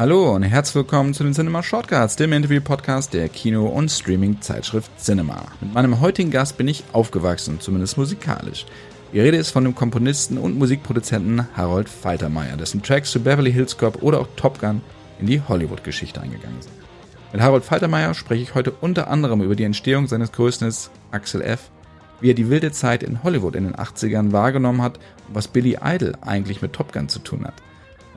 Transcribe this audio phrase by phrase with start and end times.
[0.00, 5.44] Hallo und herzlich willkommen zu den Cinema Shortcuts, dem Interview-Podcast der Kino- und Streaming-Zeitschrift Cinema.
[5.60, 8.64] Mit meinem heutigen Gast bin ich aufgewachsen, zumindest musikalisch.
[9.12, 13.76] Die Rede ist von dem Komponisten und Musikproduzenten Harold Faltermeier, dessen Tracks zu Beverly Hills
[13.76, 14.80] Cop oder auch Top Gun
[15.18, 16.72] in die Hollywood-Geschichte eingegangen sind.
[17.34, 20.72] Mit Harold Faltermeier spreche ich heute unter anderem über die Entstehung seines größten
[21.10, 21.68] Axel F.,
[22.22, 24.96] wie er die wilde Zeit in Hollywood in den 80ern wahrgenommen hat
[25.28, 27.52] und was Billy Idol eigentlich mit Top Gun zu tun hat.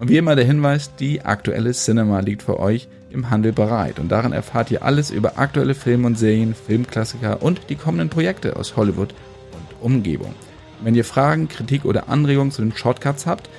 [0.04, 4.10] Und wie immer der Hinweis, die aktuelle Cinema liegt für euch im Handel bereit und
[4.10, 8.76] darin erfahrt ihr alles über aktuelle Filme und Serien, Filmklassiker und die kommenden Projekte aus
[8.76, 9.16] Hollywood
[9.54, 10.36] und Umgebung.
[10.82, 13.50] wenn ihr Fragen, Kritik oder Anregungen zu den Shortcuts habt,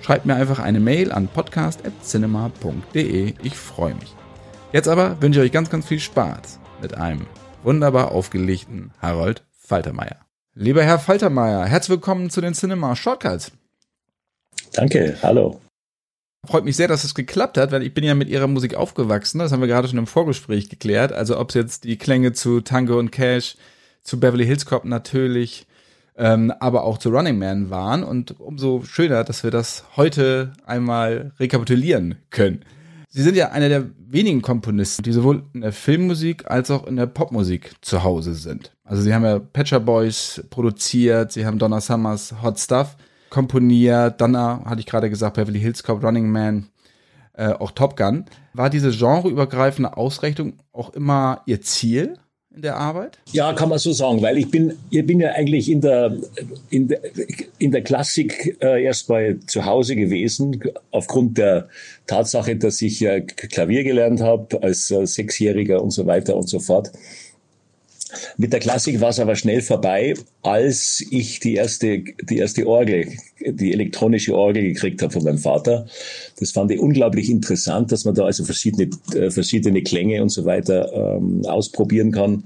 [0.00, 3.34] schreibt mir einfach eine Mail an podcast.cinema.de.
[3.42, 4.16] Ich freue mich.
[4.72, 7.26] Jetzt aber wünsche ich euch ganz, ganz viel Spaß mit einem
[7.62, 10.16] wunderbar aufgelegten Harold Faltermeier.
[10.54, 13.52] Lieber Herr Faltermeier, herzlich willkommen zu den Cinema Shortcuts.
[14.72, 15.60] Danke, hallo.
[16.46, 19.38] Freut mich sehr, dass es geklappt hat, weil ich bin ja mit ihrer Musik aufgewachsen.
[19.38, 21.12] Das haben wir gerade schon im Vorgespräch geklärt.
[21.12, 23.56] Also ob es jetzt die Klänge zu Tango und Cash,
[24.02, 25.66] zu Beverly Hills Cop natürlich,
[26.16, 28.02] ähm, aber auch zu Running Man waren.
[28.02, 32.64] Und umso schöner, dass wir das heute einmal rekapitulieren können.
[33.10, 36.96] Sie sind ja einer der wenigen Komponisten, die sowohl in der Filmmusik als auch in
[36.96, 38.72] der Popmusik zu Hause sind.
[38.84, 42.96] Also sie haben ja Patcher Boys produziert, sie haben Donna Summers Hot Stuff
[43.30, 44.20] komponiert.
[44.20, 46.66] Dann hatte ich gerade gesagt, Beverly Hills Cop, Running Man,
[47.34, 48.26] äh, auch Top Gun.
[48.52, 52.18] War diese genreübergreifende Ausrichtung auch immer Ihr Ziel?
[52.54, 53.18] in der Arbeit?
[53.32, 56.16] Ja, kann man so sagen, weil ich bin, ich bin ja eigentlich in der,
[56.68, 57.00] in der,
[57.58, 61.68] in der Klassik äh, erst mal zu Hause gewesen, aufgrund der
[62.06, 66.58] Tatsache, dass ich äh, Klavier gelernt habe als äh, Sechsjähriger und so weiter und so
[66.58, 66.90] fort.
[68.36, 73.08] Mit der Klassik war es aber schnell vorbei, als ich die erste, die erste Orgel,
[73.44, 75.86] die elektronische Orgel gekriegt habe von meinem Vater.
[76.38, 80.44] Das fand ich unglaublich interessant, dass man da also verschiedene, äh, verschiedene Klänge und so
[80.44, 82.44] weiter ähm, ausprobieren kann.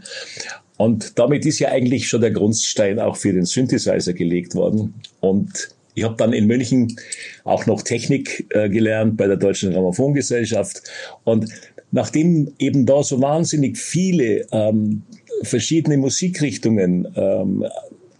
[0.76, 4.94] Und damit ist ja eigentlich schon der Grundstein auch für den Synthesizer gelegt worden.
[5.20, 6.96] Und ich habe dann in München
[7.44, 10.82] auch noch Technik äh, gelernt bei der Deutschen Grammophongesellschaft.
[11.22, 11.48] Und
[11.92, 15.02] nachdem eben da so wahnsinnig viele ähm,
[15.44, 17.64] verschiedene Musikrichtungen ähm,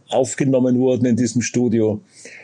[0.09, 2.01] aufgenommen wurden in diesem Studio,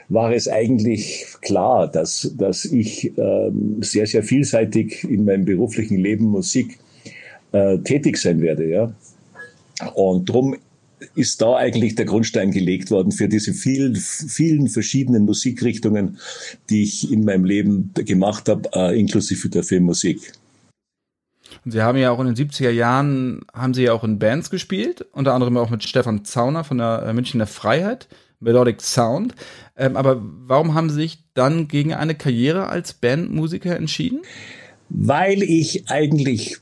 [0.08, 6.26] war es eigentlich klar, dass, dass ich ähm, sehr, sehr vielseitig in meinem beruflichen Leben
[6.26, 6.78] Musik
[7.52, 8.68] äh, tätig sein werde.
[8.68, 8.92] Ja?
[9.94, 10.56] Und darum
[11.14, 16.18] ist da eigentlich der Grundstein gelegt worden für diese vielen, vielen verschiedenen Musikrichtungen,
[16.68, 20.32] die ich in meinem Leben gemacht habe, äh, inklusive der Filmmusik.
[21.64, 24.50] Und Sie haben ja auch in den 70er Jahren, haben Sie ja auch in Bands
[24.50, 28.08] gespielt, unter anderem auch mit Stefan Zauner von der äh, Münchner Freiheit,
[28.40, 29.34] Melodic Sound.
[29.76, 34.20] Ähm, aber warum haben Sie sich dann gegen eine Karriere als Bandmusiker entschieden?
[34.88, 36.58] Weil ich eigentlich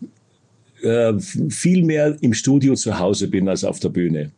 [0.83, 4.33] äh, viel mehr im Studio zu Hause bin als auf der Bühne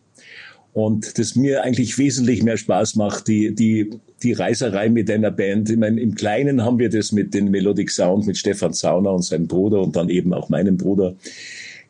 [0.72, 3.90] und das mir eigentlich wesentlich mehr Spaß macht, die, die,
[4.22, 5.70] die Reiserei mit einer Band.
[5.70, 9.22] Ich meine, im Kleinen haben wir das mit den Melodic Sound, mit Stefan Zauner und
[9.22, 11.14] seinem Bruder und dann eben auch meinem Bruder,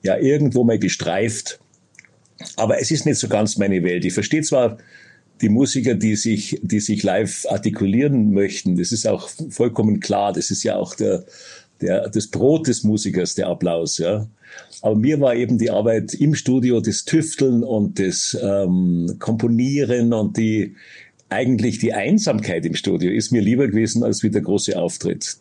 [0.02, 1.58] ja, irgendwo mal gestreift.
[2.56, 4.04] Aber es ist nicht so ganz meine Welt.
[4.04, 4.78] Ich verstehe zwar
[5.40, 8.76] die Musiker, die sich, die sich live artikulieren möchten.
[8.76, 10.32] Das ist auch vollkommen klar.
[10.32, 11.24] Das ist ja auch der,
[11.80, 14.26] der, das Brot des Musikers, der Applaus, ja.
[14.82, 20.36] Aber mir war eben die Arbeit im Studio, das Tüfteln und das ähm, Komponieren und
[20.36, 20.74] die
[21.30, 25.38] eigentlich die Einsamkeit im Studio ist mir lieber gewesen als wie der große Auftritt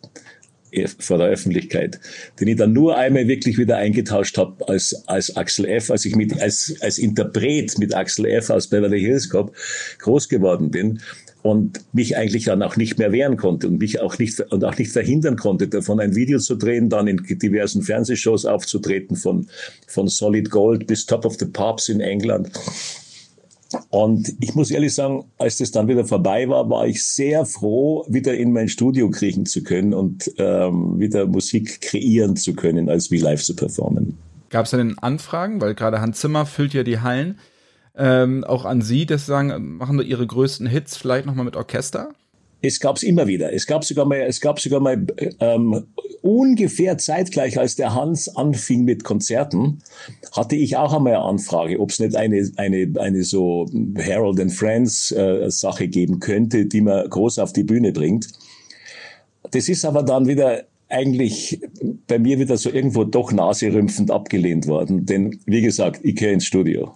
[0.72, 2.00] äh, vor der Öffentlichkeit,
[2.38, 6.14] den ich dann nur einmal wirklich wieder eingetauscht habe als, als Axel F., als ich
[6.14, 8.50] mit, als, als Interpret mit Axel F.
[8.50, 9.54] aus Beverly Hills Cop
[9.98, 11.00] groß geworden bin
[11.42, 14.76] und mich eigentlich dann auch nicht mehr wehren konnte und mich auch nicht und auch
[14.78, 19.48] nicht verhindern konnte, davon ein Video zu drehen, dann in diversen Fernsehshows aufzutreten, von
[19.86, 22.50] von Solid Gold bis Top of the Pops in England.
[23.90, 28.04] Und ich muss ehrlich sagen, als das dann wieder vorbei war, war ich sehr froh,
[28.08, 33.10] wieder in mein Studio kriechen zu können und ähm, wieder Musik kreieren zu können, als
[33.10, 34.18] wie live zu performen.
[34.48, 37.38] Gab es denn Anfragen, weil gerade Hans Zimmer füllt ja die Hallen
[37.96, 42.10] ähm, auch an Sie, Sie sagen, machen Sie Ihre größten Hits vielleicht nochmal mit Orchester?
[42.62, 43.52] Es gab es immer wieder.
[43.52, 45.06] Es gab sogar mal, es gab sogar mal
[45.40, 45.84] ähm,
[46.22, 49.78] ungefähr zeitgleich, als der Hans anfing mit Konzerten,
[50.32, 53.66] hatte ich auch einmal eine Anfrage, ob es nicht eine eine eine so
[53.98, 58.28] Harold and Friends äh, Sache geben könnte, die man groß auf die Bühne bringt.
[59.50, 61.60] Das ist aber dann wieder eigentlich
[62.08, 66.44] bei mir wieder so irgendwo doch naserümpfend abgelehnt worden, denn wie gesagt, ich gehe ins
[66.44, 66.92] Studio.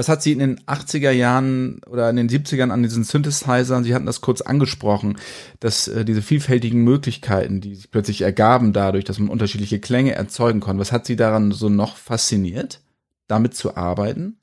[0.00, 3.94] Was hat Sie in den 80er Jahren oder in den 70ern an diesen Synthesizern, Sie
[3.94, 5.18] hatten das kurz angesprochen,
[5.60, 10.60] dass äh, diese vielfältigen Möglichkeiten, die sich plötzlich ergaben dadurch, dass man unterschiedliche Klänge erzeugen
[10.60, 12.80] konnte, was hat Sie daran so noch fasziniert,
[13.28, 14.38] damit zu arbeiten?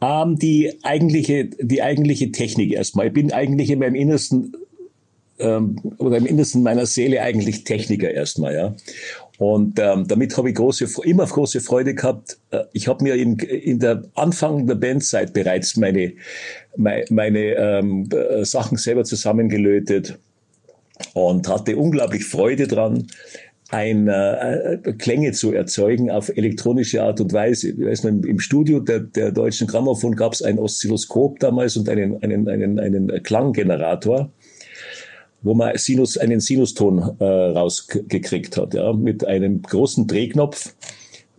[0.00, 3.08] Ähm, die eigentliche, die eigentliche Technik erstmal.
[3.08, 4.56] Ich bin eigentlich in meinem Innersten
[5.40, 8.74] ähm, oder im Innersten meiner Seele eigentlich Techniker erstmal, ja.
[9.46, 12.38] Und ähm, damit habe ich große, immer große Freude gehabt.
[12.50, 16.14] Äh, ich habe mir in, in der Anfang der Bandzeit bereits meine,
[16.76, 20.18] meine, meine ähm, äh, Sachen selber zusammengelötet
[21.12, 23.06] und hatte unglaublich Freude dran,
[23.68, 27.68] ein, äh, Klänge zu erzeugen auf elektronische Art und Weise.
[27.68, 31.86] Ich weiß noch, Im Studio der, der Deutschen Grammophon gab es ein Oszilloskop damals und
[31.90, 34.30] einen, einen, einen, einen Klanggenerator
[35.44, 40.74] wo man Sinus, einen Sinuston äh, rausgekriegt hat, ja, mit einem großen Drehknopf,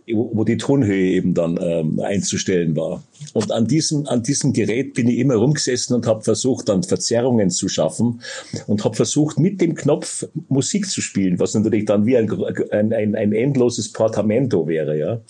[0.08, 3.02] wo die Tonhöhe eben dann ähm, einzustellen war.
[3.32, 7.50] Und an diesem, an diesem Gerät bin ich immer rumgesessen und habe versucht, dann Verzerrungen
[7.50, 8.20] zu schaffen
[8.68, 12.30] und habe versucht, mit dem Knopf Musik zu spielen, was natürlich dann wie ein,
[12.70, 15.20] ein, ein, ein endloses Portamento wäre, ja.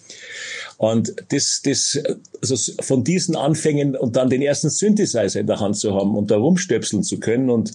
[0.77, 1.99] Und das, das,
[2.43, 6.31] also von diesen Anfängen und dann den ersten Synthesizer in der Hand zu haben und
[6.31, 7.73] da rumstöpseln zu können und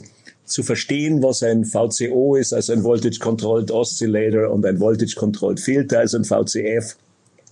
[0.51, 5.59] zu verstehen, was ein VCO ist, also ein Voltage Controlled Oscillator und ein Voltage Controlled
[5.59, 6.95] Filter, also ein VCF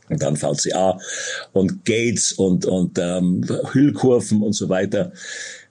[0.09, 0.99] und dann VCA
[1.53, 5.11] und Gates und, und ähm, Hüllkurven und so weiter.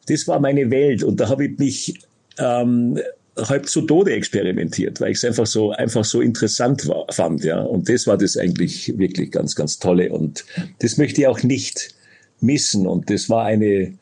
[0.07, 2.01] Das war meine Welt und da habe ich mich
[2.39, 2.99] ähm,
[3.37, 7.61] halb zu Tode experimentiert, weil ich es einfach so einfach so interessant war, fand, ja.
[7.61, 10.45] Und das war das eigentlich wirklich ganz ganz tolle und
[10.81, 11.95] das möchte ich auch nicht
[12.41, 13.95] missen und das war eine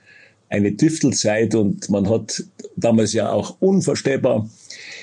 [0.48, 2.42] eine Tüftelzeit und man hat
[2.76, 4.48] damals ja auch unvorstellbar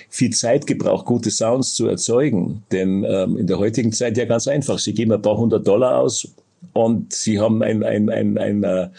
[0.09, 2.63] viel Zeit gebraucht, gute Sounds zu erzeugen.
[2.71, 4.79] Denn ähm, in der heutigen Zeit ja ganz einfach.
[4.79, 6.27] Sie geben ein paar hundert Dollar aus
[6.73, 8.89] und sie haben ein, ein, ein, ein, äh,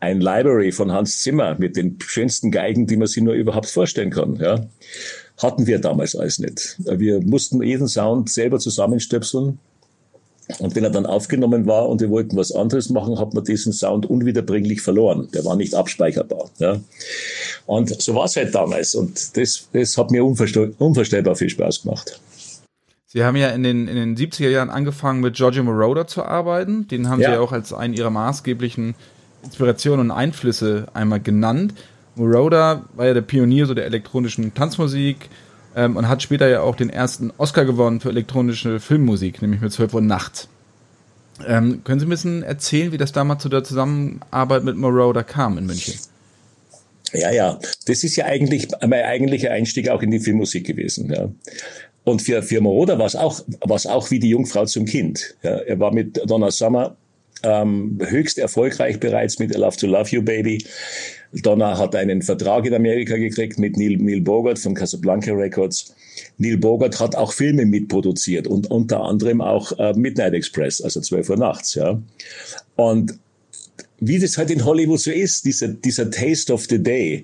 [0.00, 4.10] ein Library von Hans Zimmer mit den schönsten Geigen, die man sich nur überhaupt vorstellen
[4.10, 4.36] kann.
[4.36, 4.66] Ja.
[5.38, 6.76] Hatten wir damals alles nicht.
[6.78, 9.58] Wir mussten jeden Sound selber zusammenstöpseln
[10.58, 13.72] und wenn er dann aufgenommen war und wir wollten was anderes machen, hat man diesen
[13.72, 15.28] Sound unwiederbringlich verloren.
[15.34, 16.50] Der war nicht abspeicherbar.
[16.58, 16.80] Ja.
[17.66, 18.94] Und so war es halt damals.
[18.94, 22.20] Und das, das hat mir unvorstellbar viel Spaß gemacht.
[23.06, 26.86] Sie haben ja in den, in den 70er Jahren angefangen mit Giorgio Moroder zu arbeiten.
[26.86, 27.30] Den haben ja.
[27.30, 28.94] Sie ja auch als einen ihrer maßgeblichen
[29.42, 31.74] Inspirationen und Einflüsse einmal genannt.
[32.14, 35.28] Moroder war ja der Pionier so der elektronischen Tanzmusik,
[35.76, 39.72] ähm, und hat später ja auch den ersten Oscar gewonnen für elektronische Filmmusik, nämlich mit
[39.72, 40.48] 12 Uhr nachts.
[41.46, 45.58] Ähm, können Sie ein bisschen erzählen, wie das damals zu der Zusammenarbeit mit Moroder kam
[45.58, 45.94] in München?
[47.12, 51.12] Ja, ja, das ist ja eigentlich mein eigentlicher Einstieg auch in die Filmmusik gewesen.
[51.12, 51.28] Ja.
[52.04, 55.34] Und für, für Moroder war es auch, auch wie die Jungfrau zum Kind.
[55.42, 55.56] Ja.
[55.56, 56.96] Er war mit Donna Summer
[57.42, 60.64] ähm, höchst erfolgreich bereits mit I Love to Love You Baby.
[61.32, 65.94] Donna hat einen Vertrag in Amerika gekriegt mit Neil, Neil Bogart von Casablanca Records.
[66.38, 71.30] Neil Bogart hat auch Filme mitproduziert und unter anderem auch äh, Midnight Express, also 12
[71.30, 72.00] Uhr nachts, ja.
[72.76, 73.18] Und
[74.00, 77.22] wie das halt in Hollywood so ist, dieser, dieser Taste of the Day,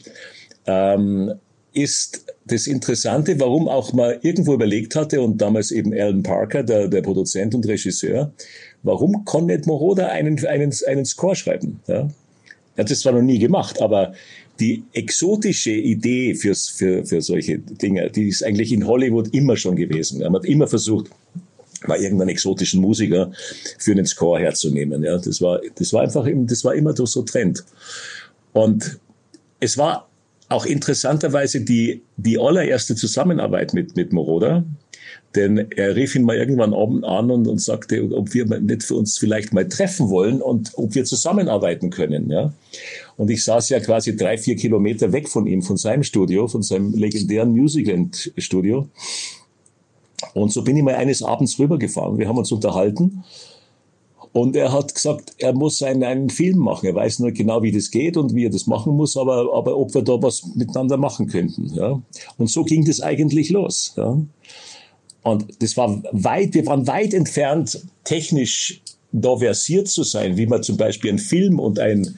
[0.67, 1.33] ähm,
[1.73, 6.89] ist das Interessante, warum auch mal irgendwo überlegt hatte und damals eben Alan Parker, der,
[6.89, 8.33] der Produzent und Regisseur,
[8.83, 11.81] warum konnte nicht Moroder einen, einen, einen Score schreiben?
[11.87, 12.09] Ja?
[12.77, 14.15] Er hat das zwar noch nie gemacht, aber
[14.61, 19.77] die exotische Idee fürs, für, für solche Dinge, die ist eigentlich in Hollywood immer schon
[19.77, 20.21] gewesen.
[20.21, 21.11] Man hat immer versucht,
[21.87, 23.31] mal irgendeinen exotischen Musiker
[23.79, 25.03] für einen Score herzunehmen.
[25.03, 27.65] Ja, das war, das war einfach, das war immer so Trend.
[28.53, 28.99] Und
[29.61, 30.09] es war
[30.49, 34.65] auch interessanterweise die, die allererste Zusammenarbeit mit, mit Moroder.
[35.37, 38.95] Denn er rief ihn mal irgendwann oben an und, und sagte, ob wir nicht für
[38.95, 42.31] uns vielleicht mal treffen wollen und ob wir zusammenarbeiten können.
[42.31, 42.53] Ja?
[43.17, 46.63] Und ich saß ja quasi drei, vier Kilometer weg von ihm, von seinem Studio, von
[46.63, 48.89] seinem legendären Musicland-Studio.
[50.35, 52.19] Und so bin ich mal eines Abends rübergefahren.
[52.19, 53.23] Wir haben uns unterhalten.
[54.33, 56.87] Und er hat gesagt, er muss einen, einen Film machen.
[56.87, 59.79] Er weiß nur genau, wie das geht und wie er das machen muss, aber, aber
[59.79, 61.73] ob wir da was miteinander machen könnten.
[61.75, 62.03] Ja.
[62.37, 63.95] Und so ging das eigentlich los.
[63.97, 64.19] Ja.
[65.27, 68.81] Und das war weit, wir waren weit entfernt, technisch
[69.11, 72.17] da versiert zu sein, wie man zum Beispiel einen Film und ein,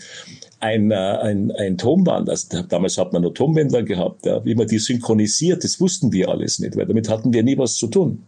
[0.61, 4.67] ein, äh, ein, ein Tonband, also damals hat man nur Tonbänder gehabt, ja, wie man
[4.67, 8.25] die synchronisiert, das wussten wir alles nicht, weil damit hatten wir nie was zu tun.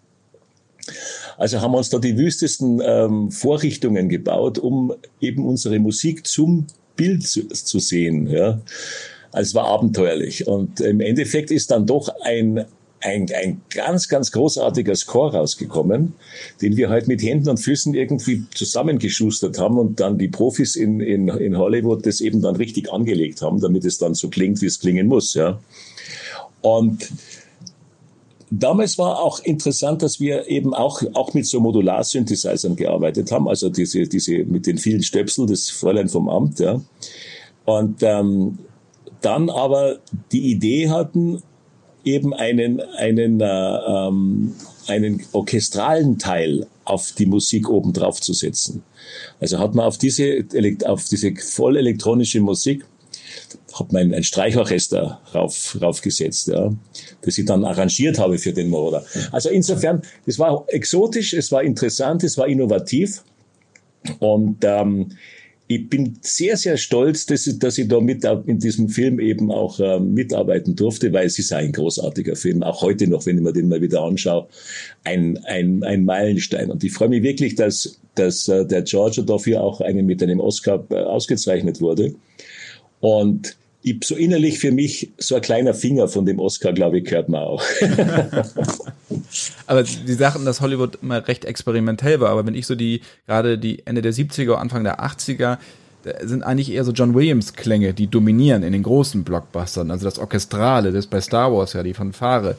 [1.37, 6.67] Also haben wir uns da die wüstesten ähm, Vorrichtungen gebaut, um eben unsere Musik zum
[6.97, 8.29] Bild zu, zu sehen.
[8.29, 8.63] Ja.
[9.31, 10.47] Also es war abenteuerlich.
[10.47, 12.65] Und im Endeffekt ist dann doch ein
[13.03, 16.15] ein, ein ganz, ganz großartiger Score rausgekommen,
[16.61, 21.01] den wir halt mit Händen und Füßen irgendwie zusammengeschustert haben und dann die Profis in,
[21.01, 24.67] in, in Hollywood das eben dann richtig angelegt haben, damit es dann so klingt, wie
[24.67, 25.61] es klingen muss, ja.
[26.61, 27.11] Und
[28.53, 33.69] Damals war auch interessant, dass wir eben auch, auch mit so Modular-Synthesizern gearbeitet haben, also
[33.69, 36.81] diese, diese mit den vielen Stöpsel, das Fräulein vom Amt, ja.
[37.65, 38.59] Und ähm,
[39.21, 39.99] dann aber
[40.33, 41.45] die Idee hatten,
[42.05, 44.55] eben einen, einen, äh, ähm,
[44.87, 48.83] einen orchestralen Teil auf die Musik oben drauf zu setzen.
[49.41, 50.45] Also hat man auf diese,
[50.85, 52.85] auf diese voll elektronische Musik
[53.79, 56.73] hat man ein Streichorchester rauf, raufgesetzt, ja,
[57.23, 59.05] das ich dann arrangiert habe für den Moroder.
[59.31, 63.23] Also insofern, es war exotisch, es war interessant, es war innovativ
[64.19, 65.13] und ähm,
[65.73, 69.53] ich bin sehr, sehr stolz, dass ich, dass ich da mit in diesem Film eben
[69.53, 73.43] auch äh, mitarbeiten durfte, weil es ist ein großartiger Film, auch heute noch, wenn ich
[73.45, 74.49] mir den mal wieder anschaue,
[75.05, 76.73] ein, ein, ein Meilenstein.
[76.73, 80.41] Und ich freue mich wirklich, dass, dass äh, der Georgia dafür auch einen, mit einem
[80.41, 82.17] Oscar äh, ausgezeichnet wurde.
[82.99, 87.05] Und ich, so innerlich für mich so ein kleiner Finger von dem Oscar, glaube ich,
[87.05, 87.63] gehört man auch.
[89.67, 93.59] aber die Sachen, dass Hollywood immer recht experimentell war, aber wenn ich so die, gerade
[93.59, 95.59] die Ende der 70er, Anfang der 80er,
[96.23, 100.19] sind eigentlich eher so John Williams Klänge, die dominieren in den großen Blockbustern, also das
[100.19, 102.57] Orchestrale, das bei Star Wars ja, die Fanfare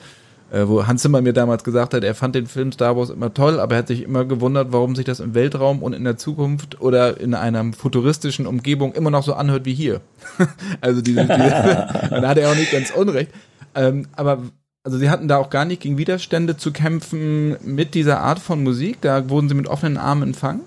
[0.51, 3.59] wo Hans Zimmer mir damals gesagt hat, er fand den Film Star Wars immer toll,
[3.59, 6.81] aber er hat sich immer gewundert, warum sich das im Weltraum und in der Zukunft
[6.81, 10.01] oder in einer futuristischen Umgebung immer noch so anhört wie hier.
[10.81, 11.29] also diese, diese
[12.09, 13.31] da hat er auch nicht ganz unrecht.
[13.75, 14.39] Ähm, aber
[14.83, 18.63] also sie hatten da auch gar nicht gegen Widerstände zu kämpfen mit dieser Art von
[18.63, 18.97] Musik.
[19.01, 20.61] Da wurden sie mit offenen Armen empfangen.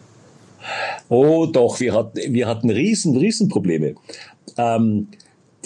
[1.09, 3.97] Oh, doch, wir hatten, wir hatten riesen, riesen Probleme.
[4.57, 5.09] Ähm,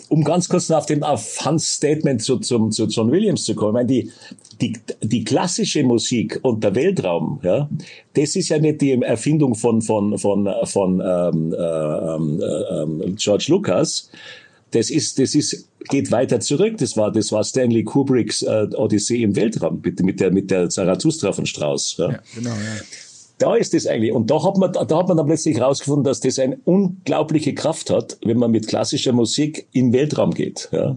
[0.08, 3.70] um ganz kurz auf, den, auf Hans Statement zu, zum, zu John Williams zu kommen,
[3.70, 4.10] ich meine, die,
[4.60, 4.72] die,
[5.02, 7.68] die klassische Musik und der Weltraum, ja,
[8.14, 14.10] das ist ja nicht die Erfindung von, von, von, von ähm, ähm, ähm, George Lucas.
[14.70, 16.76] Das ist, das ist, geht weiter zurück.
[16.78, 20.68] Das war, das war Stanley Kubricks äh, Odyssee im Weltraum mit, mit der, mit der
[20.68, 21.96] Zarathustra von Strauss.
[21.96, 22.10] Ja.
[22.10, 22.82] ja genau, ja
[23.38, 24.12] da ist es eigentlich.
[24.12, 27.90] Und da hat man, da hat man dann plötzlich herausgefunden, dass das eine unglaubliche Kraft
[27.90, 30.68] hat, wenn man mit klassischer Musik in den Weltraum geht.
[30.73, 30.97] Ja.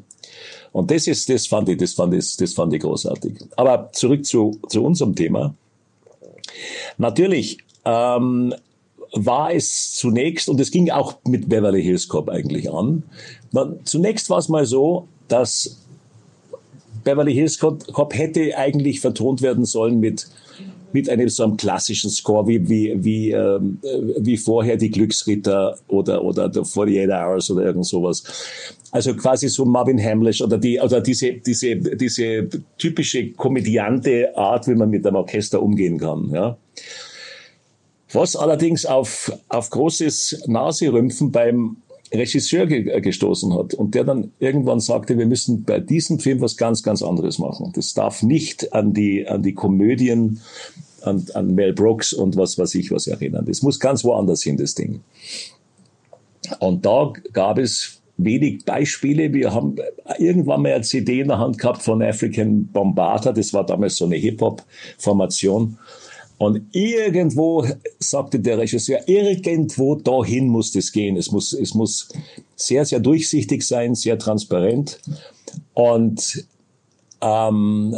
[0.72, 3.34] Und das ist, das fand ich, das fand ich, das fand ich großartig.
[3.58, 5.54] Aber zurück zu, zu unserem Thema.
[6.98, 8.54] Natürlich, ähm,
[9.14, 13.04] war es zunächst, und es ging auch mit Beverly Hills Cop eigentlich an,
[13.84, 15.82] zunächst war es mal so, dass
[17.04, 20.28] Beverly Hills Cop hätte eigentlich vertont werden sollen mit
[20.94, 23.80] mit einem so einem klassischen Score wie wie wie ähm,
[24.20, 28.24] wie vorher die Glücksritter oder oder der 48 Hours oder irgend sowas.
[28.92, 34.76] Also quasi so Marvin Hamlish oder die oder diese diese diese typische komödiante Art, wie
[34.76, 36.58] man mit einem Orchester umgehen kann, ja.
[38.14, 41.78] Was allerdings auf auf großes Naserümpfen beim
[42.14, 46.58] Regisseur ge gestoßen hat und der dann irgendwann sagte, wir müssen bei diesem Film was
[46.58, 47.72] ganz, ganz anderes machen.
[47.74, 50.42] Das darf nicht an die, an die Komödien,
[51.02, 53.46] an, an Mel Brooks und was weiß ich was erinnern.
[53.46, 55.02] Das muss ganz woanders hin, das Ding.
[56.60, 59.34] Und da gab es wenig Beispiele.
[59.34, 59.76] Wir haben
[60.20, 63.32] irgendwann mal eine CD in der Hand gehabt von African Bombata.
[63.32, 65.78] Das war damals so eine Hip-Hop-Formation.
[66.42, 67.68] Und irgendwo,
[68.00, 71.16] sagte der Regisseur, irgendwo dahin muss das gehen.
[71.16, 72.10] Es muss, es muss
[72.56, 75.00] sehr, sehr durchsichtig sein, sehr transparent.
[75.76, 76.48] Und
[77.22, 77.96] ähm,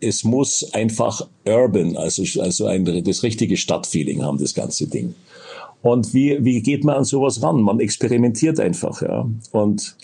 [0.00, 5.14] es muss einfach urban, also, also ein, das richtige Stadtfeeling haben, das ganze Ding.
[5.82, 7.60] Und wie, wie geht man an sowas ran?
[7.60, 9.28] Man experimentiert einfach, ja.
[9.50, 9.96] Und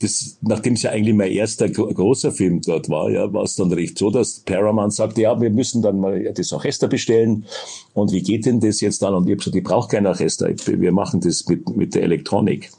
[0.00, 3.72] das, nachdem es ja eigentlich mein erster großer Film dort war, ja, war es dann
[3.72, 7.46] recht so, dass Paramount sagte, ja, wir müssen dann mal das Orchester bestellen.
[7.94, 9.14] Und wie geht denn das jetzt dann?
[9.14, 12.70] Und ich habe gesagt, ich brauche kein Orchester, wir machen das mit, mit der Elektronik.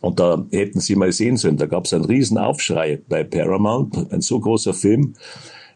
[0.00, 4.12] Und da hätten Sie mal sehen sollen, da gab es einen riesen Aufschrei bei Paramount,
[4.12, 5.14] ein so großer Film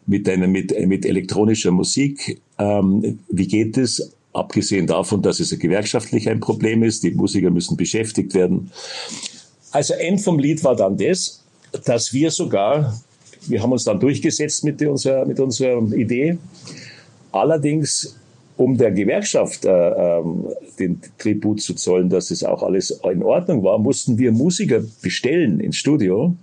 [0.07, 2.41] mit, einer, mit, mit elektronischer Musik.
[2.59, 4.13] Ähm, wie geht es?
[4.33, 8.71] Abgesehen davon, dass es gewerkschaftlich ein Problem ist, die Musiker müssen beschäftigt werden.
[9.77, 11.45] Also End vom Lied war dann das,
[11.85, 12.99] dass wir sogar,
[13.47, 16.39] wir haben uns dann durchgesetzt mit unserer, mit unserer Idee,
[17.31, 18.17] allerdings
[18.57, 20.47] um der Gewerkschaft äh, ähm,
[20.79, 25.61] den Tribut zu zollen, dass es auch alles in Ordnung war, mussten wir Musiker bestellen
[25.61, 26.35] ins Studio,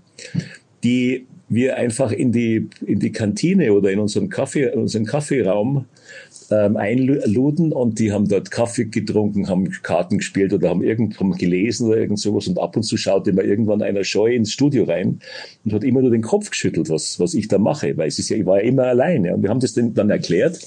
[0.83, 5.85] die wir einfach in die, in die Kantine oder in unseren, Kaffee, unseren Kaffeeraum
[6.53, 11.87] ähm, einluden und die haben dort Kaffee getrunken, haben Karten gespielt oder haben irgendwo gelesen
[11.87, 15.19] oder irgend sowas und ab und zu schaute immer irgendwann einer scheu ins Studio rein
[15.65, 18.29] und hat immer nur den Kopf geschüttelt, was, was ich da mache, weil es ist
[18.29, 20.59] ja, ich war ja immer alleine und wir haben das dann erklärt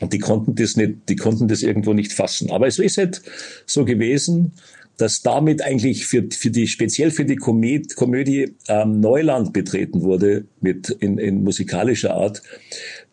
[0.00, 2.50] und die konnten das nicht, die konnten das irgendwo nicht fassen.
[2.50, 3.22] Aber es ist halt
[3.66, 4.52] so gewesen,
[5.00, 10.44] dass damit eigentlich für, für die, speziell für die Komödie, Komödie ähm, Neuland betreten wurde,
[10.60, 12.42] mit in, in musikalischer Art,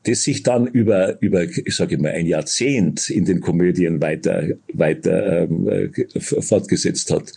[0.07, 5.43] das sich dann über, über, ich sage immer, ein Jahrzehnt in den Komödien weiter, weiter
[5.43, 7.33] ähm, äh, fortgesetzt hat.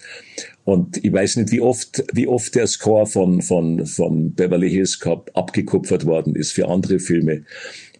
[0.65, 5.00] Und ich weiß nicht, wie oft, wie oft der Score von, von, von Beverly Hills
[5.00, 7.43] Cop abgekupfert worden ist für andere Filme.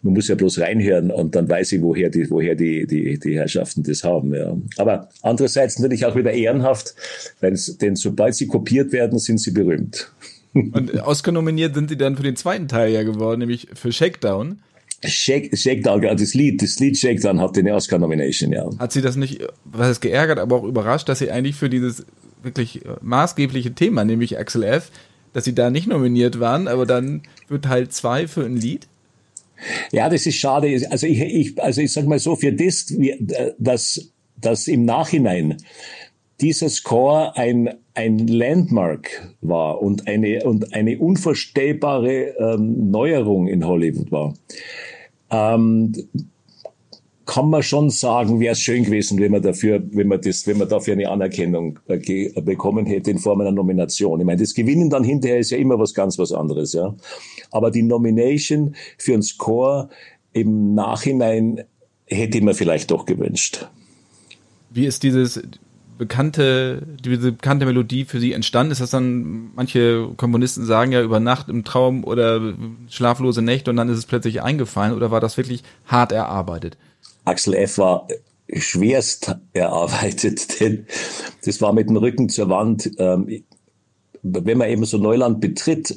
[0.03, 3.35] Man muss ja bloß reinhören und dann weiß ich, woher die, woher die, die, die
[3.37, 4.33] Herrschaften das haben.
[4.33, 4.57] Ja.
[4.77, 6.95] Aber andererseits natürlich auch wieder ehrenhaft,
[7.41, 10.11] weil denn sobald sie kopiert werden, sind sie berühmt.
[10.53, 14.61] Und Oscar nominiert sind sie dann für den zweiten Teil ja geworden, nämlich für Shakedown.
[15.03, 18.69] Shake, Shakedown, das Lied, das Lied Shakedown hat eine Oscar-Nomination, ja.
[18.77, 22.05] Hat sie das nicht, was ist geärgert, aber auch überrascht, dass sie eigentlich für dieses
[22.43, 24.91] wirklich maßgebliche Thema, nämlich Axel F.,
[25.33, 28.87] dass sie da nicht nominiert waren, aber dann wird Teil zwei für ein Lied?
[29.91, 30.67] Ja, das ist schade.
[30.89, 32.93] Also ich, ich also ich sag mal so, für das,
[33.57, 35.57] dass, dass im Nachhinein
[36.41, 44.11] dieser Score ein, ein Landmark war und eine, und eine unvorstellbare ähm, Neuerung in Hollywood
[44.11, 44.33] war.
[45.29, 45.93] Ähm,
[47.25, 50.57] kann man schon sagen, wäre es schön gewesen, wenn man dafür, wenn man das, wenn
[50.57, 54.19] man dafür eine Anerkennung äh, bekommen hätte in Form einer Nomination.
[54.19, 56.93] Ich meine, das Gewinnen dann hinterher ist ja immer was ganz was anderes, ja.
[57.51, 59.89] Aber die Nomination für einen Score
[60.33, 61.63] im Nachhinein
[62.05, 63.67] hätte ich mir vielleicht doch gewünscht.
[64.69, 65.41] Wie ist dieses
[66.01, 68.71] bekannte, diese bekannte Melodie für Sie entstanden?
[68.71, 72.55] Ist das dann, manche Komponisten sagen ja über Nacht im Traum oder
[72.89, 76.75] schlaflose Nächte und dann ist es plötzlich eingefallen oder war das wirklich hart erarbeitet?
[77.23, 77.77] Axel F.
[77.77, 78.07] war
[78.51, 80.87] schwerst erarbeitet, denn
[81.45, 82.89] das war mit dem Rücken zur Wand.
[82.97, 83.43] Ähm,
[84.23, 85.95] wenn man eben so Neuland betritt,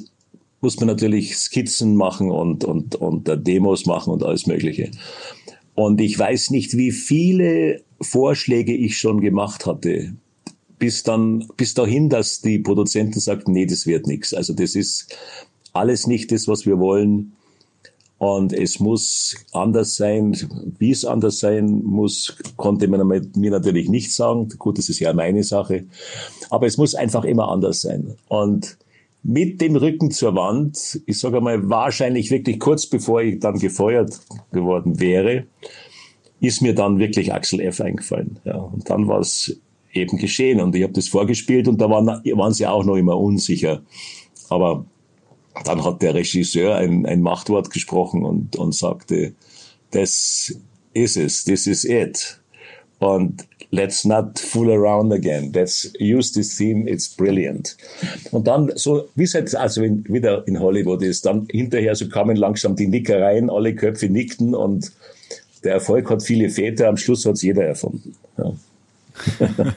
[0.61, 4.91] muss man natürlich Skizzen machen und, und, und Demos machen und alles Mögliche.
[5.73, 10.13] Und ich weiß nicht, wie viele Vorschläge ich schon gemacht hatte,
[10.79, 14.33] bis dann, bis dahin, dass die Produzenten sagten, nee, das wird nichts.
[14.33, 15.15] Also das ist
[15.73, 17.33] alles nicht das, was wir wollen.
[18.17, 20.35] Und es muss anders sein.
[20.77, 24.49] Wie es anders sein muss, konnte man mir natürlich nicht sagen.
[24.57, 25.85] Gut, das ist ja meine Sache.
[26.49, 28.15] Aber es muss einfach immer anders sein.
[28.29, 28.77] Und
[29.21, 34.19] mit dem Rücken zur Wand, ich sage mal, wahrscheinlich wirklich kurz bevor ich dann gefeuert
[34.51, 35.45] geworden wäre,
[36.45, 37.81] ist mir dann wirklich Axel F.
[37.81, 38.39] eingefallen.
[38.45, 39.59] Ja, und dann war es
[39.93, 43.17] eben geschehen und ich habe das vorgespielt und da waren, waren sie auch noch immer
[43.17, 43.81] unsicher.
[44.49, 44.85] Aber
[45.63, 49.33] dann hat der Regisseur ein, ein Machtwort gesprochen und, und sagte,
[49.91, 50.53] das
[50.93, 52.39] ist es, this is it.
[52.99, 55.51] Und let's not fool around again.
[55.53, 57.77] Let's use this theme, it's brilliant.
[58.31, 62.07] Und dann, so wie es jetzt also in, wieder in Hollywood ist, dann hinterher so
[62.07, 64.91] kamen langsam die Nickereien, alle Köpfe nickten und
[65.65, 68.15] der Erfolg hat viele Väter, am Schluss hat es jeder erfunden.
[68.37, 68.53] Ja.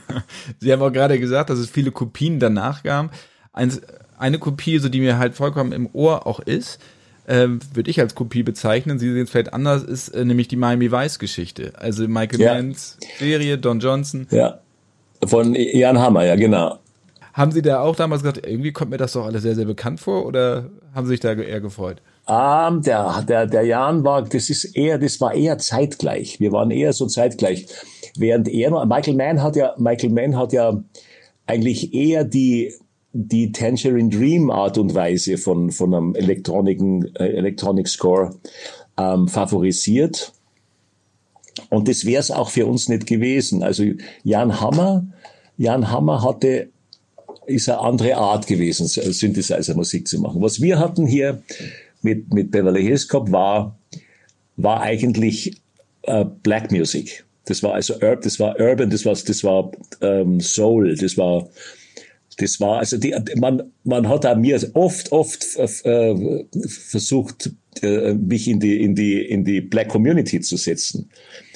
[0.61, 3.13] Sie haben auch gerade gesagt, dass es viele Kopien danach gab.
[3.53, 3.81] Eins,
[4.19, 6.79] eine Kopie, so die mir halt vollkommen im Ohr auch ist,
[7.27, 8.99] äh, würde ich als Kopie bezeichnen.
[8.99, 11.73] Sie sehen es vielleicht anders, ist äh, nämlich die Miami Vice Geschichte.
[11.77, 12.55] Also Michael ja.
[12.55, 14.27] Manns Serie, Don Johnson.
[14.31, 14.61] Ja.
[15.27, 16.79] Von Jan Hammer, ja, genau.
[17.33, 20.01] Haben Sie da auch damals gesagt, irgendwie kommt mir das doch alles sehr, sehr bekannt
[20.01, 22.01] vor oder haben Sie sich da eher gefreut?
[22.29, 26.41] Ähm, der, der, der Jan war, das ist eher, das war eher zeitgleich.
[26.41, 27.67] Wir waren eher so zeitgleich.
[28.17, 30.83] Während er, Michael Mann hat ja, Michael Mann hat ja
[31.47, 32.75] eigentlich eher die,
[33.13, 38.35] die Tangerine Dream Art und Weise von, von einem Elektroniken, äh, Electronic Score
[38.99, 40.33] ähm, favorisiert.
[41.71, 43.63] Und das wäre es auch für uns nicht gewesen.
[43.63, 43.85] Also
[44.23, 45.07] Jan Hammer,
[45.57, 46.69] Jan Hammer hatte,
[47.47, 50.43] ist eine andere Art gewesen, Synthesizer-Musik zu machen.
[50.43, 51.43] Was wir hatten hier,
[52.03, 53.79] mit, mit Beverly Hills Cop war,
[54.57, 55.61] war eigentlich
[56.03, 57.25] äh, Black Music.
[57.45, 61.49] Das war also Urban, das war Urban, das war, das war ähm, Soul, das war,
[62.37, 67.51] das war, also die, man, man hat an mir oft, oft äh, versucht,
[67.83, 71.09] äh, mich in die, in die, in die Black Community zu setzen.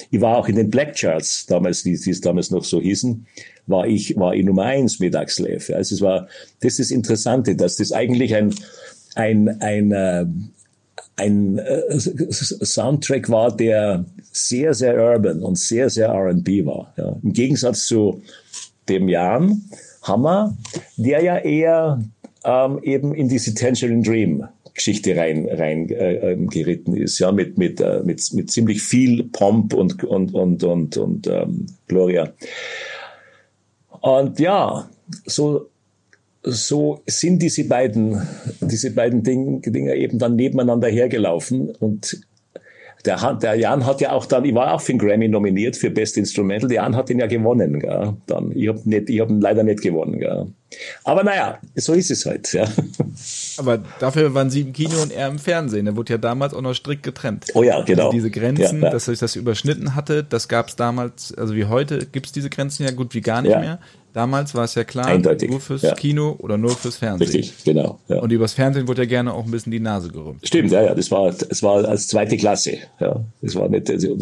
[0.09, 3.25] Ich war auch in den Black Charts, damals, die, die es damals noch so hießen,
[3.67, 5.69] war ich, war ich Nummer eins mit Axel F.
[5.69, 6.27] Also es war,
[6.59, 8.53] das ist das Interessante, dass das eigentlich ein,
[9.15, 10.25] ein, ein, äh,
[11.15, 16.93] ein äh, Soundtrack war, der sehr, sehr urban und sehr, sehr R&B war.
[16.97, 17.15] Ja.
[17.21, 18.21] Im Gegensatz zu
[18.89, 19.63] dem Jan
[20.01, 20.57] Hammer,
[20.97, 22.03] der ja eher
[22.43, 27.57] ähm, eben in diese Tangerine Dream Geschichte rein, rein äh, ähm, geritten ist, ja, mit,
[27.57, 32.33] mit, äh, mit, mit ziemlich viel Pomp und, und, und, und, und ähm, Gloria.
[34.01, 34.89] Und ja,
[35.25, 35.69] so,
[36.43, 38.21] so sind diese beiden,
[38.59, 42.21] diese beiden Dinge, Dinge eben dann nebeneinander hergelaufen und
[43.05, 45.89] der, der Jan hat ja auch dann, ich war auch für den Grammy nominiert für
[45.89, 46.69] Best Instrumental.
[46.69, 48.13] Der Jan hat den ja gewonnen, gell?
[48.27, 50.47] Dann, ich habe nicht, ich habe ihn leider nicht gewonnen, gell?
[51.03, 52.65] Aber naja, so ist es halt, ja.
[53.57, 55.85] Aber dafür waren Sie im Kino und er im Fernsehen.
[55.85, 57.47] Der wurde ja damals auch noch strikt getrennt.
[57.53, 58.05] Oh ja, genau.
[58.05, 58.89] Also diese Grenzen, ja, ja.
[58.89, 62.49] dass sich das überschnitten hatte, das gab es damals, also wie heute gibt es diese
[62.49, 63.79] Grenzen ja gut wie gar nicht mehr.
[64.13, 65.49] Damals war es ja klar, Eindeutig.
[65.49, 65.95] nur fürs ja.
[65.95, 67.27] Kino oder nur fürs Fernsehen.
[67.27, 67.99] Richtig, genau.
[68.07, 68.19] Ja.
[68.19, 70.47] Und übers Fernsehen wurde ja gerne auch ein bisschen die Nase gerümpft.
[70.47, 70.93] Stimmt, ja, ja.
[70.93, 72.77] Das war, das war als zweite Klasse.
[72.99, 74.15] Ja, das war nicht, also,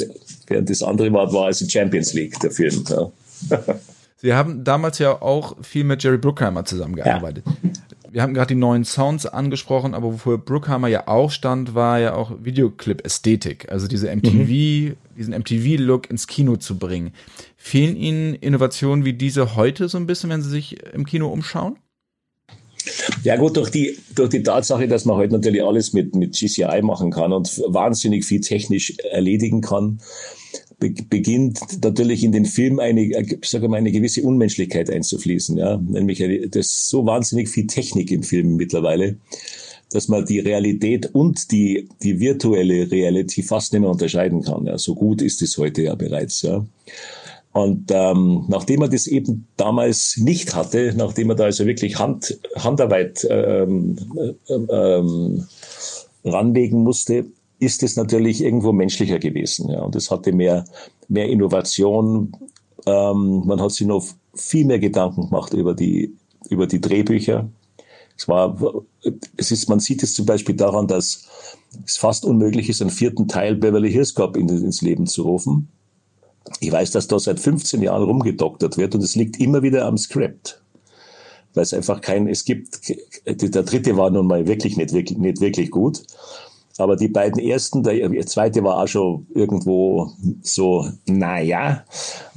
[0.47, 2.85] während das andere war, war als Champions League der Film.
[2.89, 3.11] Ja.
[4.21, 7.43] Sie haben damals ja auch viel mit Jerry Bruckheimer zusammengearbeitet.
[7.45, 7.71] Ja.
[8.11, 12.13] Wir haben gerade die neuen Sounds angesprochen, aber wofür Bruckheimer ja auch stand, war ja
[12.13, 13.71] auch Videoclip-Ästhetik.
[13.71, 14.95] Also diese MTV, mhm.
[15.17, 17.13] diesen MTV-Look ins Kino zu bringen.
[17.63, 21.77] Fehlen Ihnen Innovationen wie diese heute so ein bisschen, wenn Sie sich im Kino umschauen?
[23.23, 26.81] Ja gut, durch die, durch die Tatsache, dass man heute natürlich alles mit, mit GCI
[26.81, 29.99] machen kann und wahnsinnig viel technisch erledigen kann,
[30.79, 33.11] be beginnt natürlich in den Film eine,
[33.45, 35.55] sage mal, eine gewisse Unmenschlichkeit einzufließen.
[35.57, 35.77] Ja?
[35.77, 36.19] Nämlich
[36.49, 39.17] das ist so wahnsinnig viel Technik im Film mittlerweile,
[39.91, 44.65] dass man die Realität und die, die virtuelle Reality fast nicht mehr unterscheiden kann.
[44.65, 44.79] Ja?
[44.79, 46.41] So gut ist es heute ja bereits.
[46.41, 46.65] Ja?
[47.53, 52.39] Und ähm, nachdem er das eben damals nicht hatte, nachdem er da also wirklich Hand,
[52.55, 53.97] Handarbeit ähm,
[54.47, 55.47] ähm, ähm,
[56.23, 57.25] ranlegen musste,
[57.59, 59.69] ist es natürlich irgendwo menschlicher gewesen.
[59.69, 59.81] Ja.
[59.81, 60.63] Und es hatte mehr,
[61.09, 62.31] mehr Innovation.
[62.85, 66.15] Ähm, man hat sich noch viel mehr Gedanken gemacht über die,
[66.49, 67.49] über die Drehbücher.
[68.17, 68.57] Es war,
[69.35, 71.27] es ist, man sieht es zum Beispiel daran, dass
[71.85, 75.67] es fast unmöglich ist, einen vierten Teil Beverly Hills Cop ins Leben zu rufen
[76.59, 79.97] ich weiß, dass da seit 15 Jahren rumgedoktert wird und es liegt immer wieder am
[79.97, 80.61] Skript.
[81.53, 82.79] Weil es einfach kein, es gibt,
[83.25, 86.03] der dritte war nun mal wirklich nicht wirklich, nicht wirklich gut.
[86.77, 91.83] Aber die beiden ersten, der zweite war auch schon irgendwo so, naja.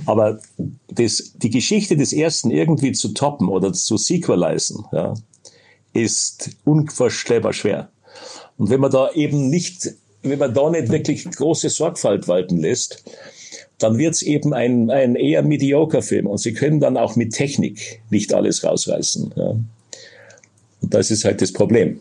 [0.06, 0.40] Aber
[0.88, 5.14] das, die Geschichte des ersten irgendwie zu toppen oder zu sequelisen, ja,
[5.92, 7.90] ist unvorstellbar schwer.
[8.58, 13.04] Und wenn man da eben nicht, wenn man da nicht wirklich große Sorgfalt walten lässt,
[13.78, 16.26] dann wird es eben ein, ein eher mediocre Film.
[16.26, 19.32] Und sie können dann auch mit Technik nicht alles rausreißen.
[19.36, 19.50] Ja.
[19.50, 21.98] Und das ist halt das Problem.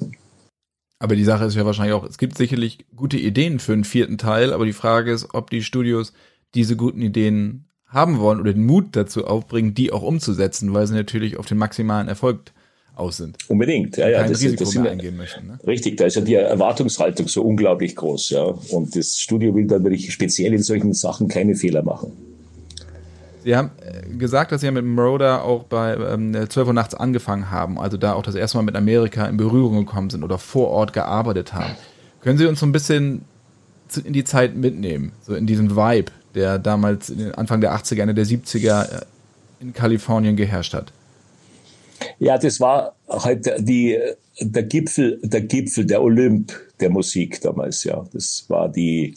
[0.99, 4.17] Aber die Sache ist ja wahrscheinlich auch, es gibt sicherlich gute Ideen für einen vierten
[4.17, 6.13] Teil, aber die Frage ist, ob die Studios
[6.55, 10.95] diese guten Ideen haben wollen oder den Mut dazu aufbringen, die auch umzusetzen, weil sie
[10.95, 12.51] natürlich auf den maximalen Erfolg
[12.95, 13.37] aus sind.
[13.47, 14.19] Unbedingt, ja, ja.
[14.21, 15.47] Kein das, Risiko das mehr eingehen möchten.
[15.47, 15.59] Ne?
[15.65, 18.43] Richtig, da ist ja die Erwartungshaltung so unglaublich groß, ja.
[18.43, 22.11] Und das Studio will dann wirklich speziell in solchen Sachen keine Fehler machen.
[23.43, 26.95] Sie haben äh, gesagt, dass Sie ja mit Moroder auch bei ähm, 12 Uhr nachts
[26.95, 30.37] angefangen haben, also da auch das erste Mal mit Amerika in Berührung gekommen sind oder
[30.37, 31.75] vor Ort gearbeitet haben.
[32.21, 33.25] Können Sie uns so ein bisschen
[34.05, 38.01] in die Zeit mitnehmen, so in diesen Vibe, der damals in den Anfang der 80er,
[38.01, 39.05] Ende der 70er äh,
[39.59, 40.93] in Kalifornien geherrscht hat?
[42.19, 43.97] Ja, das war halt die,
[44.39, 48.03] der Gipfel, der Gipfel, der Olymp der Musik damals, ja.
[48.13, 49.15] Das war die,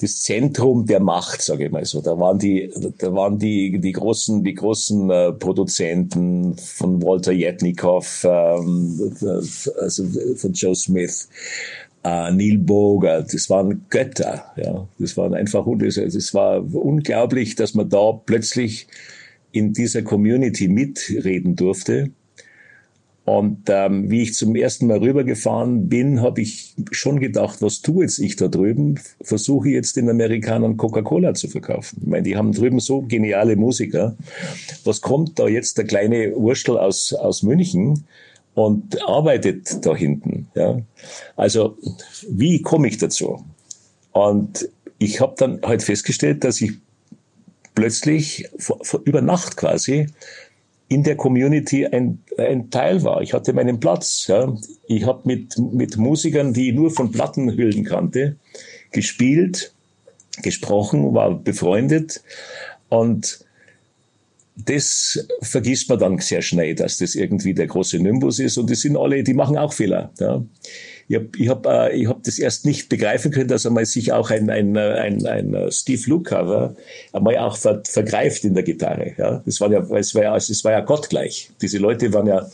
[0.00, 2.00] das Zentrum der Macht, sage ich mal so.
[2.00, 8.26] Da waren die, da waren die, die großen, die großen äh, Produzenten von Walter Yetnikoff,
[8.28, 9.16] ähm,
[9.80, 10.04] also
[10.36, 11.28] von Joe Smith,
[12.04, 13.32] äh, Neil Bogart.
[13.32, 14.86] Das waren Götter, ja.
[14.98, 18.86] Das waren einfach, das, das war unglaublich, dass man da plötzlich
[19.56, 22.10] in dieser Community mitreden durfte.
[23.24, 28.04] Und ähm, wie ich zum ersten Mal rübergefahren bin, habe ich schon gedacht, was tue
[28.04, 29.00] jetzt ich da drüben?
[29.20, 31.98] Versuche jetzt den Amerikanern Coca-Cola zu verkaufen.
[32.02, 34.16] Ich meine, die haben drüben so geniale Musiker.
[34.84, 38.04] Was kommt da jetzt der kleine Wurstel aus, aus München
[38.54, 40.46] und arbeitet da hinten?
[40.54, 40.80] Ja?
[41.34, 41.76] Also
[42.30, 43.44] wie komme ich dazu?
[44.12, 46.74] Und ich habe dann halt festgestellt, dass ich
[47.76, 50.08] plötzlich vor, vor, über Nacht quasi
[50.88, 53.22] in der Community ein, ein Teil war.
[53.22, 54.26] Ich hatte meinen Platz.
[54.26, 54.52] Ja.
[54.88, 58.36] Ich habe mit, mit Musikern, die ich nur von Plattenhüllen kannte,
[58.90, 59.72] gespielt,
[60.42, 62.22] gesprochen, war befreundet
[62.88, 63.40] und
[64.58, 68.74] das vergisst man dann sehr schnell, dass das irgendwie der große Nimbus ist und die
[68.74, 70.10] sind alle, die machen auch Fehler.
[70.18, 70.42] Ja
[71.08, 74.12] ich habe ich hab, äh, ich hab das erst nicht begreifen können, dass einmal sich
[74.12, 76.74] auch ein, ein, ein, ein äh, Steve Luke-Cover
[77.12, 79.14] einmal auch ver, vergreift in der Gitarre.
[79.16, 79.42] Ja?
[79.44, 81.50] Das war ja, es war ja, es war ja gottgleich.
[81.60, 82.46] Diese Leute waren ja